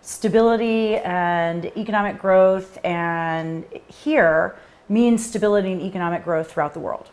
[0.00, 4.56] stability and economic growth and here
[4.88, 7.06] means stability and economic growth throughout the world.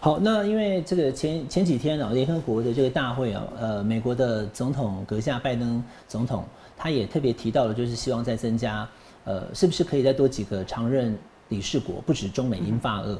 [0.00, 6.44] 好，那因为这个前前几天啊，联合国的这个大会啊，呃，美国的总统阁下拜登总统，
[6.76, 8.88] 他也特别提到了，就是希望再增加，
[9.24, 11.16] 呃，是不是可以再多几个常任
[11.49, 13.19] 理事国，不止中美英法俄。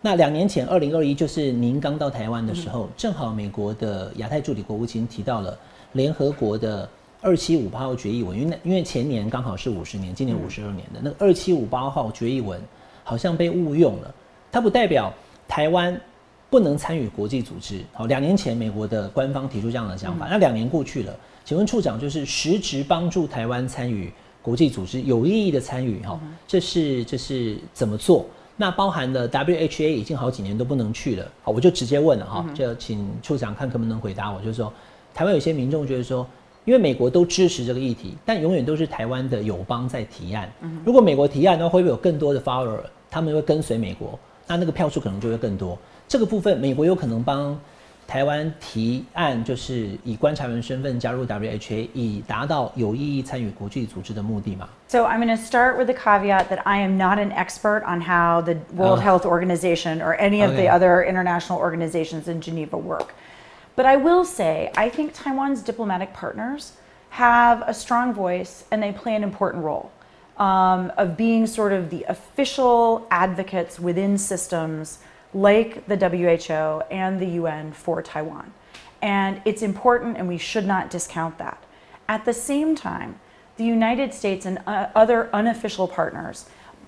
[0.00, 5.58] 那两年前，二零二一就是您刚到台湾的时候，正好美国的亚太助理国务卿提到了
[5.92, 6.88] 联合国的
[7.20, 12.60] 二七五八号决议文，因为因为前年刚好是五十年，今年五十二年的那个二七五八号决议文
[13.02, 14.14] 好像被误用了，
[14.52, 15.12] 它不代表。
[15.46, 16.00] 台湾
[16.48, 17.78] 不能参与国际组织。
[17.92, 24.10] 好，两年前美国的官方提出这样的想法，那两年过去了，请问处长就是实质帮助台湾参与
[24.44, 28.26] 国际组织有意义的参与哈，这是这是怎么做？
[28.56, 31.26] 那包含了 WHA 已经好几年都不能去了。
[31.42, 34.70] 好，我就直接问了哈，就请处长看可不能回答我，就是说
[35.14, 36.26] 台湾有些民众觉得说，
[36.66, 40.52] 因为美国都支持这个议题，但永远都是台湾的友邦在提案。
[40.84, 42.80] 如果美国提案，的话会不会有更多的 follower？
[43.10, 44.18] 他们会跟随美国？
[44.46, 45.78] 那那个票数可能就会更多。
[46.06, 47.58] 这个部分，美国有可能帮
[48.07, 54.67] 台湾提案，就是以观察员身份加入 WHA，以达到有意义参与国际组织的目的嘛？
[54.87, 58.41] So I'm going to start with the caveat that I am not an expert on how
[58.41, 63.13] the World Health Organization or any of the other international organizations in Geneva work.
[63.75, 66.73] But I will say, I think Taiwan's diplomatic partners
[67.11, 69.91] have a strong voice and they play an important role
[70.37, 74.97] um, of being sort of the official advocates within systems
[75.34, 78.52] like the WHO and the UN for Taiwan.
[79.02, 81.62] And it's important, and we should not discount that.
[82.08, 83.20] At the same time,
[83.56, 86.46] the United States and uh, other unofficial partners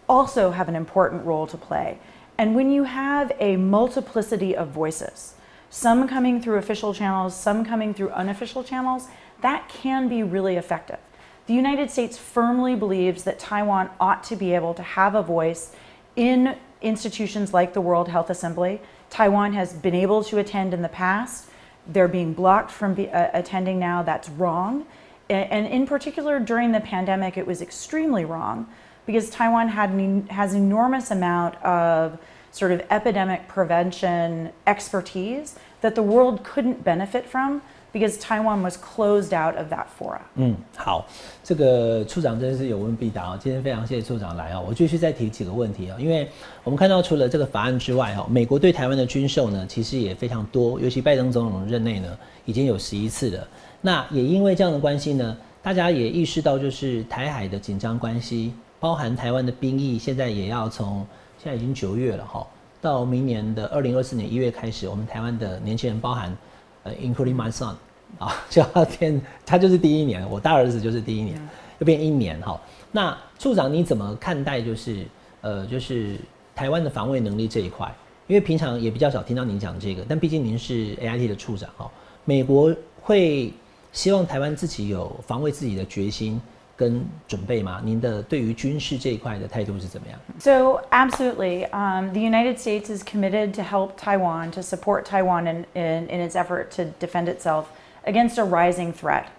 [0.09, 1.99] also have an important role to play.
[2.39, 5.35] And when you have a multiplicity of voices,
[5.71, 9.09] some coming through official channels, some coming through unofficial channels,
[9.41, 10.99] that can be really effective.
[11.47, 15.73] The United States firmly believes that Taiwan ought to be able to have a voice
[16.17, 18.81] in institutions like the World Health Assembly.
[19.11, 21.49] Taiwan has been able to attend in the past.
[21.87, 24.03] They're being blocked from be, uh, attending now.
[24.03, 24.87] That's wrong.
[25.29, 28.69] And in particular, during the pandemic, it was extremely wrong
[29.07, 32.19] because Taiwan had an, has enormous amount of
[32.53, 37.61] sort of epidemic prevention expertise that the world couldn't benefit from
[37.97, 40.21] because Taiwan was closed out of that fora.
[40.35, 41.07] 嗯，好，
[41.43, 43.39] 这个处长真的是有问必答啊！
[43.43, 44.61] 今天非常谢谢处长来啊！
[44.61, 46.29] 我继续再提几个问题啊，因为
[46.63, 53.49] 我们看到除了这个法案之外哈，美国对台湾的军售呢，其实也非常多，尤其拜登总统任内呢，已经有十一次了。
[53.81, 61.07] 那也因为这样的关系呢，大家也意识到就是台海的紧张关系，包含台湾的兵役，现在也要从
[61.43, 62.47] 现在已经九月了哈，
[62.83, 66.37] 到明年的二零二四年一月开始，我们台湾的年轻人，包含
[66.83, 67.75] 呃，including my son。
[68.19, 71.41] 啊， 就要变，他就是第一年，我大儿子就是第一年，
[71.79, 72.61] 又变一年哈。
[72.93, 75.05] 那处长你怎么看待就是
[75.43, 76.17] 呃就是
[76.55, 77.93] 台湾的防卫能力这一块？
[78.27, 81.91] 因为平常也比较少听到您讲这个，但毕竟您是 A I T 的处长哈，
[82.25, 83.53] 美国会
[83.93, 86.41] 希望台湾自己有防卫自己的决心
[86.77, 87.81] 跟准备吗？
[87.85, 96.09] 您的对于军事这一块的态度是怎么样？So absolutely, um, the United States is committed to help Taiwan to support Taiwan in in,
[96.09, 97.67] in its effort to defend itself.
[98.07, 99.31] Against a rising threat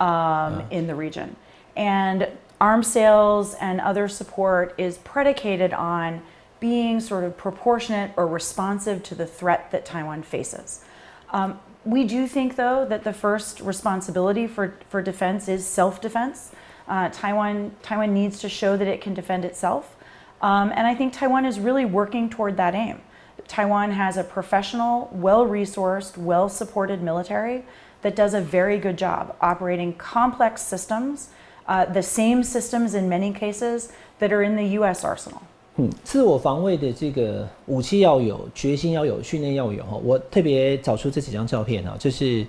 [0.00, 1.36] um, in the region.
[1.76, 2.28] And
[2.60, 6.22] arms sales and other support is predicated on
[6.60, 10.84] being sort of proportionate or responsive to the threat that Taiwan faces.
[11.30, 16.52] Um, we do think, though, that the first responsibility for, for defense is self defense.
[16.88, 19.94] Uh, Taiwan, Taiwan needs to show that it can defend itself.
[20.40, 23.00] Um, and I think Taiwan is really working toward that aim.
[23.46, 27.64] Taiwan has a professional, well resourced, well supported military
[28.03, 31.27] that does a very good job operating complex systems,
[31.67, 35.03] uh, the same systems in many cases that are in the U.S.
[35.05, 35.41] arsenal.
[35.75, 39.95] 嗯，自我防卫的这个武器要有，决心要有，训练要有哈。
[40.03, 42.45] 我特别找出这几张照片啊，就是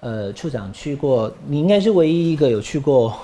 [0.00, 3.16] 呃，处长去过，你应该是唯一一个有去过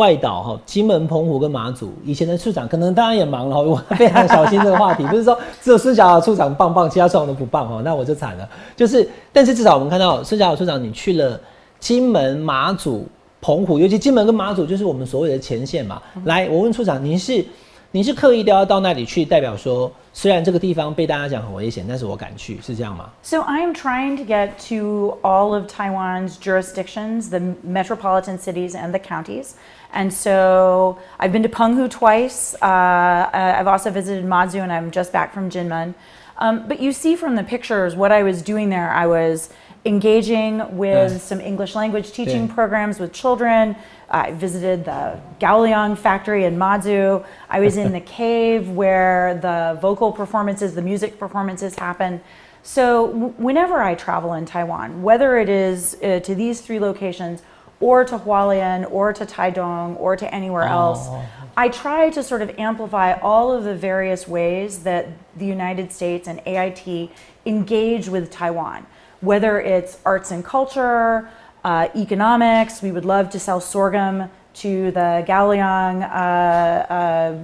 [0.00, 8.48] 外岛哈，金门、澎湖跟马祖，以前的处长可能当然也忙了，我非常小心这个话题，不是说只有孙小雅处长棒棒，其他处长都不棒哈，那我就惨了。
[8.74, 11.38] 就是，但是至少我们看到孙小雅处长你去了
[11.78, 13.06] 金门、马祖、
[13.42, 16.00] 澎湖，尤其金门跟马祖就是我们所谓的前线嘛。
[16.24, 17.44] 来，我问处长，您是
[17.90, 29.00] 你是刻意都要到那里去，代表说虽然这个地方被大家讲很危险，但是我敢去，是这样吗？So I am trying to get to all of Taiwan's jurisdictions, the metropolitan cities and the
[29.00, 29.54] counties.
[29.92, 32.54] And so I've been to Penghu twice.
[32.62, 35.94] Uh, uh, I've also visited Mazu, and I'm just back from Jinmen.
[36.38, 38.90] Um, but you see from the pictures what I was doing there.
[38.90, 39.50] I was
[39.84, 41.18] engaging with Yeah.
[41.18, 42.54] some English language teaching Yeah.
[42.54, 43.76] programs with children.
[44.10, 47.24] I visited the Gaoliang factory in Mazu.
[47.48, 52.20] I was in the cave where the vocal performances, the music performances happen.
[52.62, 53.06] So,
[53.38, 57.40] whenever I travel in Taiwan, whether it is uh, to these three locations,
[57.79, 61.09] or to Hualien, or to Taidong, or to anywhere else,
[61.57, 65.07] I try to sort of amplify all of the various ways that
[65.37, 67.09] the United States and AIT
[67.45, 68.85] engage with Taiwan,
[69.21, 71.29] whether it's arts and culture,
[71.63, 72.81] uh, economics.
[72.81, 77.43] We would love to sell sorghum to the Gaoliang uh, uh,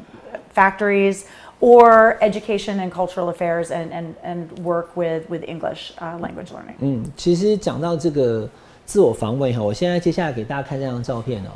[0.49, 1.25] factories,
[1.59, 6.75] or education and cultural affairs and, and, and work with, with English uh, language learning.
[6.79, 8.49] 嗯，其实讲到这个
[8.86, 11.50] 自我防卫哈，我现在接下来给大家看这张照片哦，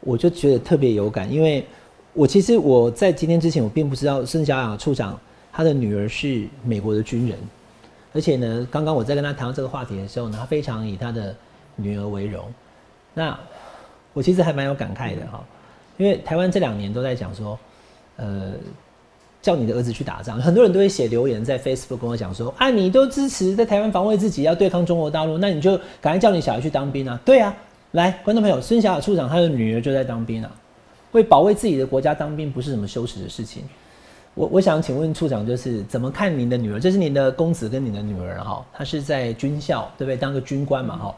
[0.00, 1.66] 我就觉得特别有感，因为
[2.12, 5.18] 我其实我在今天之前我并不知道孙小雅处长
[5.50, 7.38] 她的女儿是美国的军人，
[8.12, 11.34] 而且呢，刚刚我在跟她谈到这个话题的时候呢，她非常以她的
[11.74, 12.44] 女儿为荣。
[13.14, 13.36] 那
[14.12, 15.42] 我其实还蛮有感慨的哈，
[15.96, 17.58] 因为台湾这两年都在讲说，
[18.16, 18.52] 呃，
[19.44, 27.20] 叫你的儿子去打仗，很多人都会写留言在 Facebook 跟我讲说，啊，你都支持在台湾防卫自己，要对抗中国大陆，那你就赶快叫你小孩去当兵啊！
[27.26, 27.54] 对啊，
[27.90, 30.50] 来，观众朋友，孙小雅处长她的女儿就在当兵啊，
[31.12, 33.62] 为保卫自己的国家当兵不是什么羞耻的事情。
[34.34, 36.80] 我我想请问处长，就是怎么看您的女儿？
[36.80, 40.16] 这是您的公子跟您的女儿哈，她是在军校对不对？
[40.16, 41.14] 当个军官嘛哈，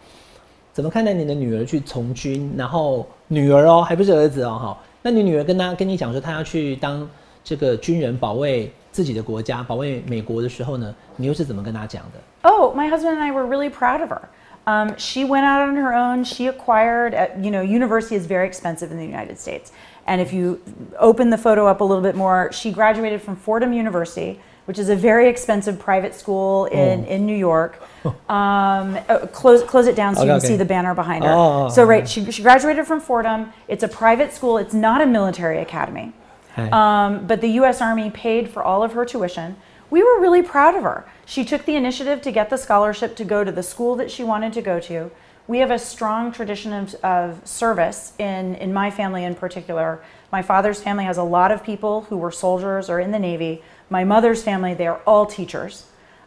[0.72, 2.52] 怎么看待您的女儿去从军？
[2.58, 7.08] 然后女儿哦，还不是儿子哦哈，那你女儿跟她跟你讲说她要去当
[7.45, 12.49] 这个军人，保卫自己的国家，保卫美国的时候呢，你又是怎么跟她讲的？
[12.49, 14.21] Oh, my husband and I were really proud of her.
[14.65, 16.23] Um, she went out on her own.
[16.23, 19.71] She acquired, at, you know, university is very expensive in the United States.
[20.05, 20.59] And if you
[20.99, 24.89] open the photo up a little bit more, she graduated from Fordham University, which is
[24.89, 27.11] a very expensive private school in, Oh.
[27.11, 27.81] in New York.
[28.29, 30.47] Um, uh, close, close it down so Okay, you can okay.
[30.47, 31.31] see the banner behind her.
[31.33, 32.25] Oh, so, right, okay.
[32.25, 33.51] she, she graduated from Fordham.
[33.67, 36.13] It's a private school, it's not a military academy.
[36.56, 37.80] Um, but the U.S.
[37.80, 39.56] Army paid for all of her tuition.
[39.90, 41.06] We were really proud of her.
[41.24, 44.24] She took the initiative to get the scholarship to go to the school that she
[44.24, 45.10] wanted to go to.
[45.48, 50.02] We have a strong tradition of, of service in, in my family in particular.
[50.32, 53.62] My father's family has a lot of people who were soldiers or in the Navy.
[53.88, 55.86] My mother's family, they are all teachers.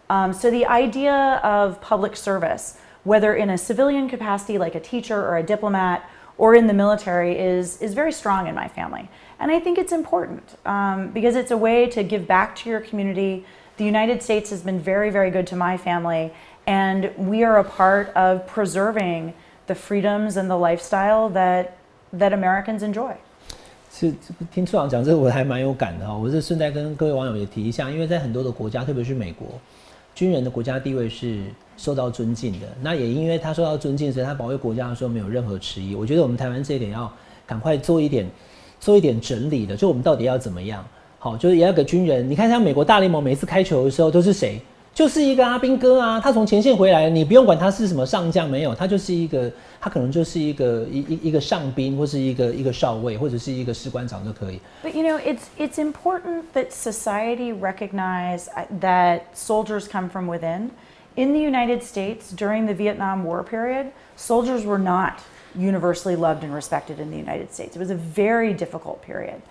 [0.10, 5.20] Um, so the idea of public service, whether in a civilian capacity like a teacher
[5.20, 9.51] or a diplomat, or in the military, is is very strong in my family, and
[9.51, 13.45] I think it's important um, because it's a way to give back to your community.
[13.77, 16.31] The United States has been very, very good to my family,
[16.67, 19.35] and we are a part of preserving
[19.67, 21.77] the freedoms and the lifestyle that
[22.13, 23.15] that Americans enjoy.
[23.91, 29.47] 是这个听处长讲这个我还蛮有感的哈，我是顺带跟各位网友也提一下，因为在很多的国家，特别是美国，
[30.15, 31.43] 军人的国家地位是
[31.77, 32.67] 受到尊敬的。
[32.83, 35.95] 那也因为他受到尊敬，所以他保卫国家的时候没有任何迟疑。
[35.95, 37.13] 我觉得我们台湾这一点要
[37.47, 38.27] 赶快做一点
[38.80, 40.86] 做一点整理的，就我们到底要怎么样？
[41.18, 42.30] 好，就是也要给军人。
[42.30, 44.60] 你看像美国大联盟每次开球的时候都是谁？
[44.92, 54.60] 就是一个阿兵哥啊，他从前线回来，你不用管他是什么上将，没有，他就是一个，他可能就是一个一一一个上兵，或是一个一个少尉，或者是一个士官长都可以。
[54.84, 58.48] But you know, it's it's important that society recognize
[58.82, 60.72] that soldiers come from within.
[61.16, 63.88] In the United States during the Vietnam War period,
[64.18, 65.20] soldiers were not
[65.56, 67.76] universally loved and respected in the United States.
[67.76, 69.42] It was a very difficult period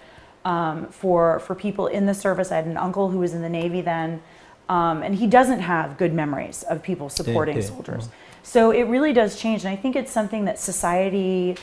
[0.45, 2.53] um, for for people in the service.
[2.53, 4.23] I had an uncle who was in the Navy then,
[4.69, 7.63] um, and he doesn't have good memories of people supporting yeah.
[7.63, 8.09] soldiers.
[8.43, 11.57] So it really does change, and I think it's something that society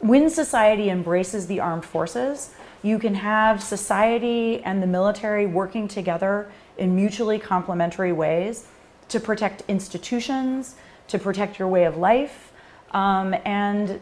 [0.00, 6.50] when society embraces the armed forces, you can have society and the military working together
[6.78, 8.66] in mutually complementary ways
[9.08, 10.76] to protect institutions,
[11.08, 12.49] to protect your way of life.
[12.91, 13.99] Um, and,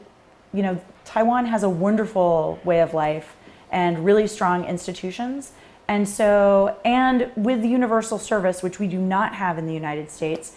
[0.54, 3.36] you know, Taiwan has a wonderful way of life
[3.71, 5.52] and really strong institutions.
[5.88, 10.54] And so, and with universal service, which we do not have in the United States,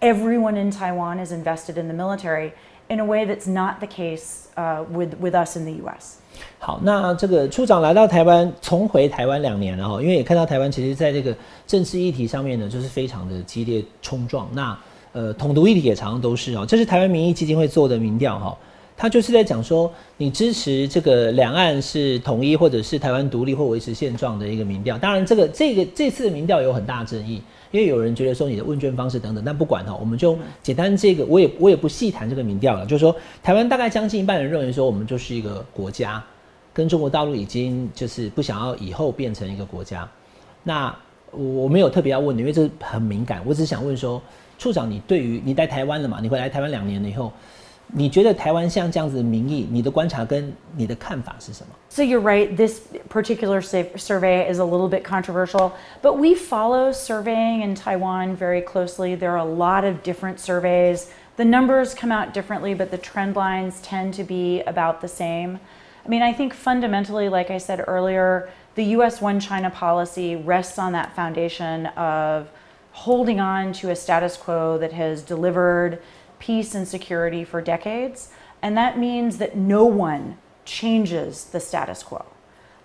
[0.00, 2.52] everyone in Taiwan is invested in the military
[2.88, 6.18] in a way that's not the case uh, with, with us in the US.
[6.60, 11.34] 好，那这个处长来到台湾，重回台湾两年了哈，因为也看到台湾其实在这个
[11.66, 14.48] 政治议题上面呢，就是非常的激烈冲撞。
[14.52, 14.78] 那
[15.13, 18.57] 呃，统独议题也常常都是哦，这是台湾民意基金会做的民调哈，
[18.97, 24.97] 他就是在讲说，你支持这个两岸是统一，或者是台湾独立或维持现状的一个民调。
[24.97, 27.41] 当然，这个这个这次的民调有很大争议，
[27.71, 29.43] 因为有人觉得说你的问卷方式等等。
[29.45, 32.85] 但不管哈，我们就简单这个，我也我也不细谈这个民调了。
[32.85, 36.23] 就是说，台湾大概将近一半人认为说，我们就是一个国家，
[36.73, 40.09] 跟中国大陆已经就是不想要以后变成一个国家。
[40.63, 40.95] 那
[41.29, 43.41] 我没有特别要问你，因为这很敏感。
[43.45, 44.21] 我只想问说，
[44.58, 46.18] 处长，你对于你在台湾了嘛？
[46.20, 47.32] 你回来台湾两年了以后。
[47.90, 51.74] 你觉得台湾像这样子的民意，你的观察跟你的看法是什么？
[51.88, 52.54] So you're right.
[52.54, 58.60] This particular survey is a little bit controversial, but we follow surveying in Taiwan very
[58.60, 59.16] closely.
[59.16, 61.06] There are a lot of different surveys.
[61.36, 65.58] The numbers come out differently, but the trend lines tend to be about the same.
[66.04, 70.78] I mean, I think fundamentally, like I said earlier, the US one China policy rests
[70.78, 72.50] on that foundation of
[72.93, 75.99] holding on to a status quo that has delivered
[76.39, 78.29] peace and security for decades.
[78.61, 82.23] And that means that no one changes the status quo,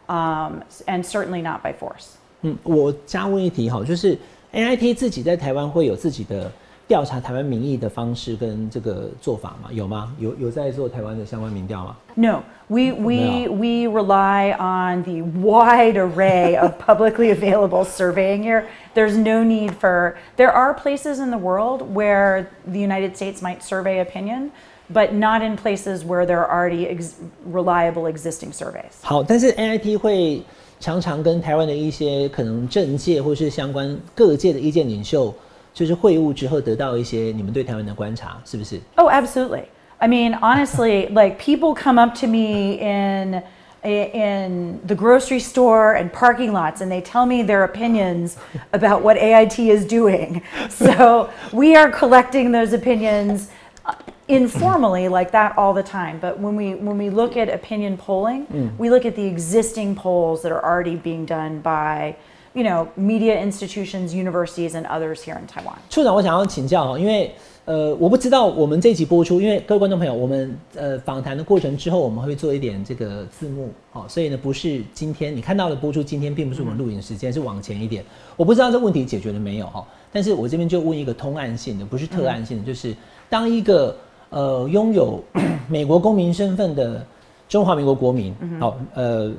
[0.09, 2.17] um, and certainly not by force.
[2.43, 4.19] 嗯，我加问一题哈，就是
[4.53, 6.51] AIT 自己在台湾会有自己的
[6.89, 9.69] 调查台湾民意的方式跟这个做法吗？
[9.71, 10.13] 有吗？
[10.19, 18.65] 有有在做台湾的相关民调吗？No, we we we rely on the wide array of publicly available surveying here.
[18.95, 23.63] There's no need for there are places in the world where the United States might
[23.63, 24.51] survey opinion.
[24.91, 28.97] but not in places where there are already ex reliable existing surveys。
[29.03, 30.43] 好，但是 AIT 会
[30.81, 35.31] 常常跟台湾的一些可能政界或是相关各界的意见领袖
[35.78, 38.80] 就是会晤之后得到一些你们对台湾的观察，是不是？
[38.96, 39.66] Oh, absolutely.
[40.00, 43.42] I mean, honestly, like people come up to me in
[43.84, 48.38] in the grocery store and parking lots and they tell me their opinions
[48.72, 50.42] about what AIT is doing.
[50.70, 53.50] So we are collecting those opinions
[53.86, 53.94] uh,
[54.30, 58.46] informally like that all the time but when we when we look at opinion polling
[58.48, 58.78] mm.
[58.78, 62.16] we look at the existing polls that are already being done by
[62.55, 65.75] you know, media institutions, universities, and others here in Taiwan.
[65.91, 67.33] 处长，我想要请教哈，因为
[67.65, 78.03] 呃，我不知道我们这集播出，因为各位观众朋友，我们呃访谈的过程之后，我们会做一点这个字幕，哦，所以呢，不是今天你看到的播出，今天并不是我们录影时间，是往前一点。
[78.37, 82.97] 我不知道这问题解决了没有哈，但是我这边就问一个通案性的，不是特案性的，就是
[83.29, 83.95] 当一个
[84.31, 85.23] 呃拥有
[85.69, 87.05] 美国公民身份的。
[87.49, 89.33] 中华民国国民，好，呃，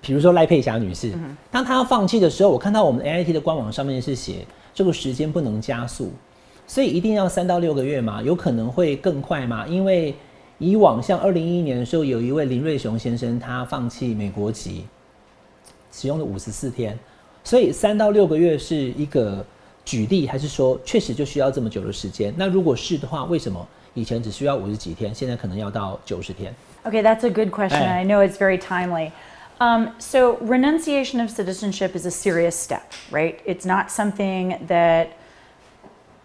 [0.00, 1.12] 比如说赖佩霞女士，
[1.48, 4.44] 当她要放弃的时候，我看到我们 A I T 的官网上面是写
[4.74, 6.10] 这个时间不能加速，
[6.66, 9.64] 所以一定要三到六个月嘛，有可能会更快嘛？
[9.66, 10.12] 因为
[10.58, 14.84] 以往像二零一一年的时候，有一位林瑞雄先生，他放弃美国籍，
[15.92, 16.98] 使用了五十四天，
[17.44, 19.44] 所以三到六个月是一个
[19.84, 22.34] 举例，还是说确实就需要这么久的时间？
[22.36, 26.53] 那如果是的话，为什么以前只需要五十几天，现在可能要到九十天？
[26.83, 27.83] Okay, that's a good question.
[27.83, 29.11] I know it's very timely.
[29.59, 33.39] Um, so, renunciation of citizenship is a serious step, right?
[33.43, 35.07] It's not something that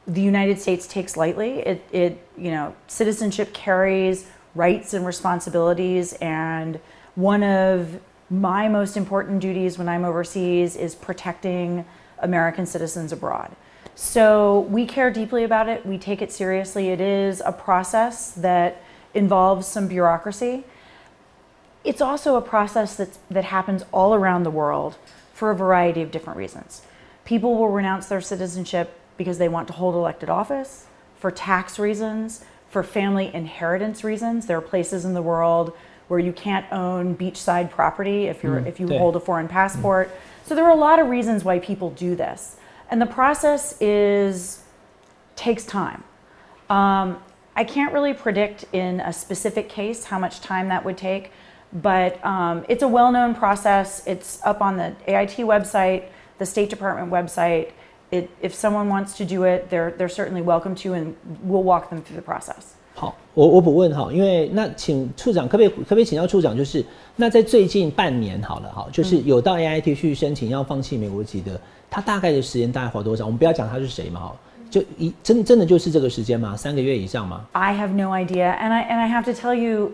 [0.06, 1.60] the United States takes lightly.
[1.60, 6.78] It, it, you know, citizenship carries rights and responsibilities, and
[7.14, 7.98] one of
[8.28, 11.86] my most important duties when I'm overseas is protecting
[12.18, 13.50] American citizens abroad.
[13.99, 15.83] So we care deeply about it.
[15.83, 16.89] We take it seriously.
[16.89, 18.83] It is a process that
[19.15, 20.65] involves some bureaucracy.
[21.83, 24.97] It's also a process that, that happens all around the world
[25.33, 26.83] for a variety of different reasons.
[27.25, 30.85] People will renounce their citizenship because they want to hold elected office,
[31.17, 34.45] for tax reasons, for family inheritance reasons.
[34.45, 35.75] There are places in the world
[36.07, 38.99] where you can't own beachside property if you're mm, if you yeah.
[38.99, 40.09] hold a foreign passport.
[40.09, 40.47] Mm.
[40.47, 42.57] So there are a lot of reasons why people do this,
[42.89, 44.63] and the process is
[45.35, 46.03] takes time.
[46.69, 47.21] Um,
[47.55, 51.31] I can't really predict in a specific case how much time that would take,
[51.73, 54.05] but um, it's a well known process.
[54.05, 57.71] It's up on the AIT website, the State Department website.
[58.11, 61.89] It, if someone wants to do it, they're, they're certainly welcome to, and we'll walk
[61.89, 62.76] them through the process.
[62.99, 66.83] 好，我我补问哈，因为那请处长可不可以可不可以请教处长，就是
[67.15, 73.23] 那在最近半年好了哈，就是有到 AIT 去申请要放弃美国籍的，他大概的时间大概花多少？
[73.23, 74.35] 我们不要讲他是谁嘛哈，
[74.71, 76.57] 就一真真的就是这个时间吗？
[76.57, 79.91] 三个月以上吗？I have no idea, and I and I have to tell you,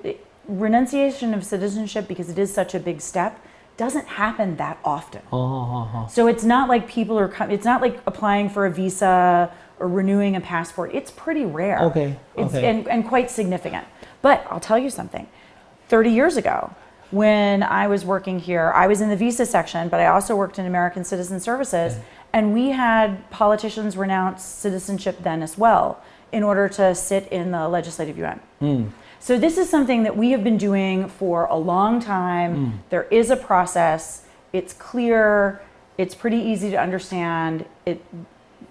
[0.47, 3.33] renunciation of citizenship because it is such a big step
[3.75, 5.19] doesn't happen that often.
[5.31, 6.07] Oh, oh, oh.
[6.07, 7.57] So it's not like people are coming.
[7.57, 9.49] It's not like applying for a visa
[9.83, 10.91] or renewing a passport.
[10.93, 11.79] It's pretty rare.
[11.81, 12.17] Okay.
[12.37, 12.65] It's, okay.
[12.65, 13.85] And, and quite significant.
[14.21, 15.27] But I'll tell you something.
[15.89, 16.73] 30 years ago,
[17.11, 20.57] when I was working here, I was in the visa section, but I also worked
[20.57, 21.97] in American Citizen Services.
[22.31, 27.67] And we had politicians renounce citizenship then as well in order to sit in the
[27.67, 28.39] legislative Yuan.
[28.61, 28.89] Mm.
[29.19, 32.83] So this is something that we have been doing for a long time.
[32.89, 34.25] There is a process.
[34.53, 35.61] It's clear.
[35.97, 37.65] It's pretty easy to understand.
[37.85, 38.01] It,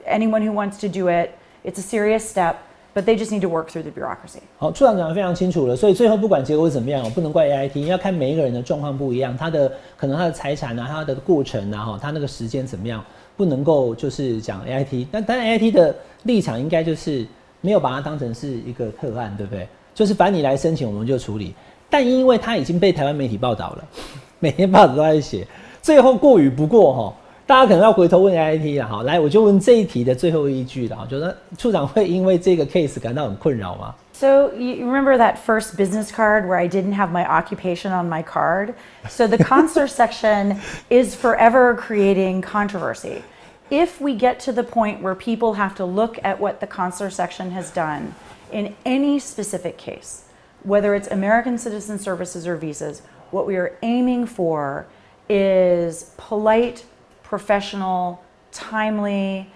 [0.07, 1.31] anyone who wants to do it,
[1.65, 2.57] it's a serious step,
[2.95, 4.41] but they just need to work through the bureaucracy.
[4.59, 13.05] 好，处长讲的非常清楚了，所以最后不管结果怎么样，我不能怪 AIT，要看每一个人的状况不一样，他的可能他的财产啊，他的过程啊，哈，他那个时间怎么样，
[13.37, 15.07] 不能够就是讲 AIT。
[15.11, 15.95] 但但 AIT 的
[16.25, 17.27] 立场应该就是
[17.61, 19.67] 没有把它当成是一个特案，对不对？
[19.95, 21.55] 就是把你来申请，我们就处理。
[21.91, 23.85] 但因为它已经被台湾媒体报道了，
[24.41, 25.47] 每天报纸都在写，
[25.83, 27.15] 最后过与不过哈，
[27.45, 29.04] 大家可能要回头问 AIT 了哈。
[29.04, 33.95] 来，我就问这一题的最后一句了哈，就是处长会因为这个 case 感到很困扰吗？
[34.14, 38.24] So you remember that first business card where I didn't have my occupation on my
[38.24, 38.74] card?
[39.08, 40.58] So the consular section
[40.89, 43.22] is forever creating controversy.
[43.70, 47.12] If we get to the point where people have to look at what the consular
[47.12, 48.16] section has done
[48.52, 50.24] in any specific case,
[50.64, 54.88] whether it's American citizen services or visas, what we are aiming for
[55.30, 56.86] is polite,
[57.33, 58.18] professional,
[58.53, 59.47] timely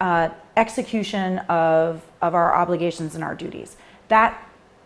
[0.00, 3.76] uh, execution of, of our obligations and our duties.
[4.08, 4.34] That,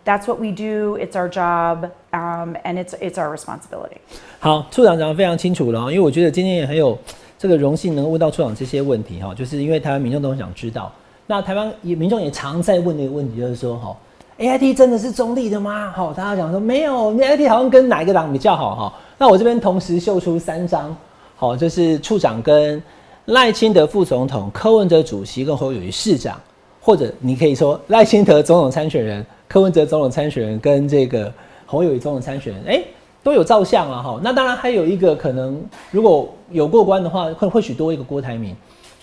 [0.05, 3.99] that's what we do, it's our job, um, and it's, it's our responsibility.
[4.41, 6.99] 好，处长讲的非常清楚了，因为我觉得今天也很有
[7.38, 10.91] 这个荣幸能够问到处长这些问题哈，就是因为台湾民众都很想知道。
[11.26, 13.95] 那台湾民众也常在问的一个问题就是说哈
[14.38, 15.93] ，AIT 真的是中立的吗？
[15.95, 18.93] 好，大家讲说没有，AIT 好像跟哪一个党比较好哈。
[19.18, 20.97] 那我这边同时秀出三张，
[21.41, 22.82] 好，就是处长跟
[23.24, 26.38] 赖清德副总统、柯文哲主席跟侯友宜市长，
[26.82, 31.32] 或者你可以说赖清德总统参选人、柯文哲总统参选人跟这个
[31.64, 32.84] 侯友宜总统参选人，哎、
[33.22, 34.20] 都有照相了哈。
[34.22, 35.59] 那当然还有一个可能，
[35.91, 38.55] 如果有过关的话，会或许多一个郭台铭。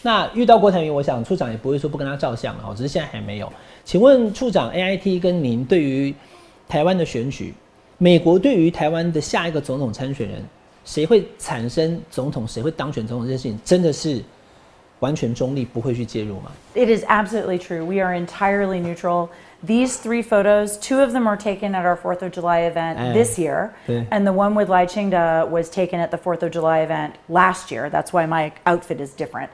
[0.03, 3.51] 那遇到郭台铭，我想处长也不会说不跟他照相了，只是现在还没有。
[3.83, 6.13] 请问处长，AIT 跟您对于
[6.69, 7.55] 台湾的选举，
[7.97, 10.43] 美国对于台湾的下一个总统参选人，
[10.87, 14.23] 谁会产生总统，谁会当选总统这件事情，真的是
[15.01, 17.83] 完全中立，不会去介入吗？It is absolutely true.
[17.83, 19.27] We are entirely neutral.
[19.61, 23.37] These three photos, two of them are taken at our Fourth of July event this
[23.37, 27.15] year, and the one with Lai Ching-te was taken at the Fourth of July event
[27.27, 27.89] last year.
[27.89, 29.51] That's why my outfit is different.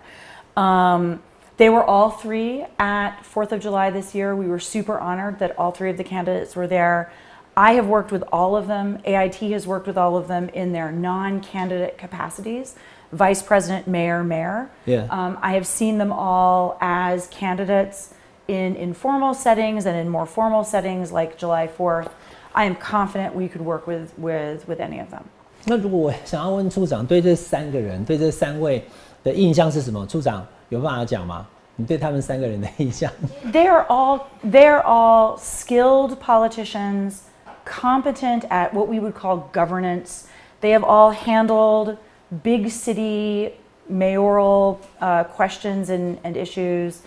[0.56, 1.24] Um,
[1.58, 4.36] they were all three at Fourth of July this year.
[4.36, 7.12] We were super honored that all three of the candidates were there.
[7.57, 8.99] I have worked with all of them.
[9.05, 12.77] AIT has worked with all of them in their non candidate capacities
[13.11, 14.69] vice president, mayor, mayor.
[14.85, 15.07] Yeah.
[15.11, 18.15] Um, I have seen them all as candidates
[18.49, 22.11] in informal settings and in more formal settings like July 4th.
[22.55, 25.25] I am confident we could work with, with, with any of them.
[25.65, 28.85] 那如果我想要问处长，对这三个人，对这三位
[29.25, 30.07] 的印象是什么？
[30.07, 31.47] 处长有办法讲吗？
[31.77, 33.11] 你对他们三个人的印象？
[33.53, 37.21] They are all they're all skilled politicians,
[37.66, 40.28] competent at what we would call governance.
[40.62, 41.98] They have all handled
[42.44, 43.54] big city
[43.90, 47.02] mayoral uh, questions and, and issues.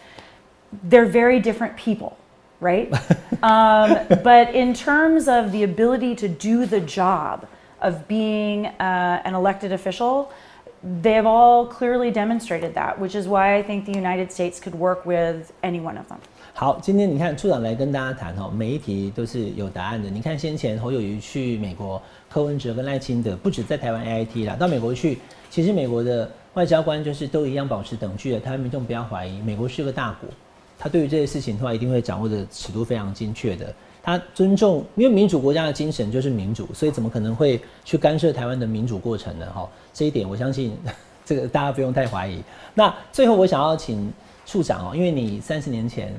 [0.85, 2.19] They're very different people,
[2.61, 2.93] right?
[3.43, 7.49] um, but in terms of the ability to do the job
[7.81, 10.33] of being uh, an elected official,
[10.83, 14.75] they have all clearly demonstrated that, which is why I think the United States could
[14.75, 16.21] work with any one of them.
[16.59, 20.09] 好，今天你看处长来跟大家谈哦，每一题都是有答案的。
[20.09, 22.01] 你看先前侯友谊去美国，
[22.31, 25.19] 柯文哲跟赖清德不止在台湾 AIT 啦，到美国去，
[25.51, 28.41] 其实美国的外交官就是都一样保持等距的。
[28.41, 30.31] 台湾民众不要怀疑，美国是个大国，
[30.79, 33.71] 他对于这些事情的话一定会掌握的尺度非常精确的。
[34.03, 39.45] 他尊重，因为民主国家的精神就是民主，所以怎么可能会去干涉台湾的民主过程呢？
[39.55, 40.75] 哈，这一点我相信
[41.23, 42.43] 这个大家不用太怀疑。
[42.73, 44.11] 那最后我想要请
[44.47, 46.15] 处长哦，因为你三十年前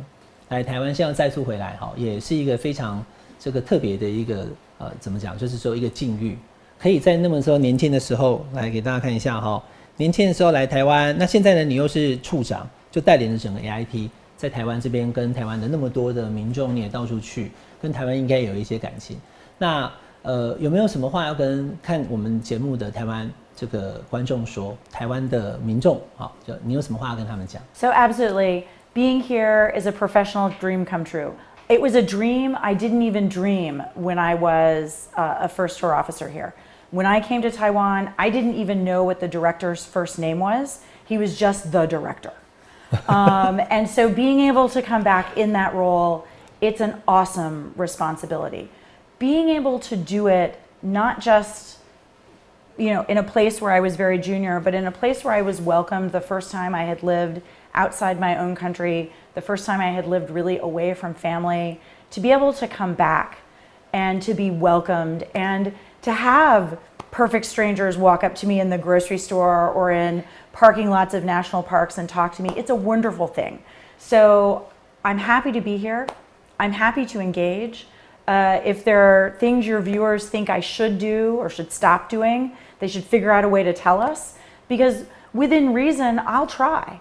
[0.50, 3.04] 来台湾，现在再次回来哈，也是一个非常
[3.39, 5.38] 这个特别的一个呃，怎么讲？
[5.38, 6.38] 就是说一个境遇，
[6.80, 9.62] 可以在那么时候年轻的时候来给大家看一下哈。
[9.98, 19.18] 年轻的时候来台湾，那现在呢，你又是处长，就带领着整个 AIT 在台湾这边跟台湾的那么多的民众，你也到处去，跟台湾应该有一些感情。
[19.58, 19.91] 那
[20.22, 24.78] 呃，有没有什么话要跟看我们节目的台湾这个观众说？
[24.91, 28.64] 台湾的民众好，就你有什么话要跟他们讲？So, absolutely,
[28.98, 31.38] being here is a professional dream come true.
[31.70, 35.93] It was a dream I didn't even dream when I was uh, a first tour
[35.93, 36.56] officer here.
[36.89, 40.82] When I came to Taiwan, I didn't even know what the director's first name was.
[41.06, 42.34] He was just the director.
[43.08, 46.28] um, and so, being able to come back in that role,
[46.60, 48.68] it's an awesome responsibility.
[49.20, 51.78] Being able to do it not just
[52.80, 55.36] you know, in a place where I was very junior, but in a place where
[55.36, 57.43] I was welcomed the first time I had lived
[57.78, 61.80] outside my own country, the first time I had lived really away from family,
[62.12, 63.40] to be able to come back
[63.94, 66.80] and to be welcomed and to have
[67.12, 71.24] perfect strangers walk up to me in the grocery store or in parking lots of
[71.24, 72.50] national parks and talk to me.
[72.58, 73.64] It's a wonderful thing.
[73.98, 74.70] So
[75.06, 76.08] I'm happy to be here.
[76.60, 77.88] I'm happy to engage.
[78.28, 82.58] Uh, if there are things your viewers think I should do or should stop doing,
[82.80, 84.36] they should figure out a way to tell us
[84.68, 87.00] because within reason, I'll try.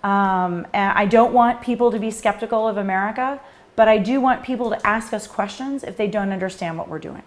[0.00, 3.38] Um, and I don't want people to be skeptical of America,
[3.74, 7.00] but I do want people to ask us questions if they don't understand what we're
[7.00, 7.22] doing.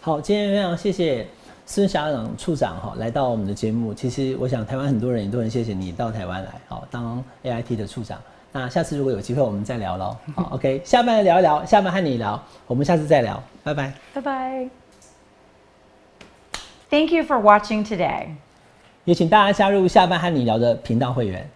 [0.00, 1.26] 好，今天非常谢谢
[1.66, 3.92] 孙校长处长哈来到我们的节目。
[3.92, 8.18] 其实我想台湾很多人也都很谢谢你到台湾来，好当 AIT 的处长。
[8.52, 10.16] 那下次如果有机会，我们再聊喽。
[10.34, 13.92] 好，OK，下班聊一聊，下班和你聊，我们下次再聊，拜拜。
[14.14, 14.70] Bye bye.
[16.88, 18.28] Thank you for watching today.
[19.04, 21.46] 也请大家加入下班和你聊的频道会员。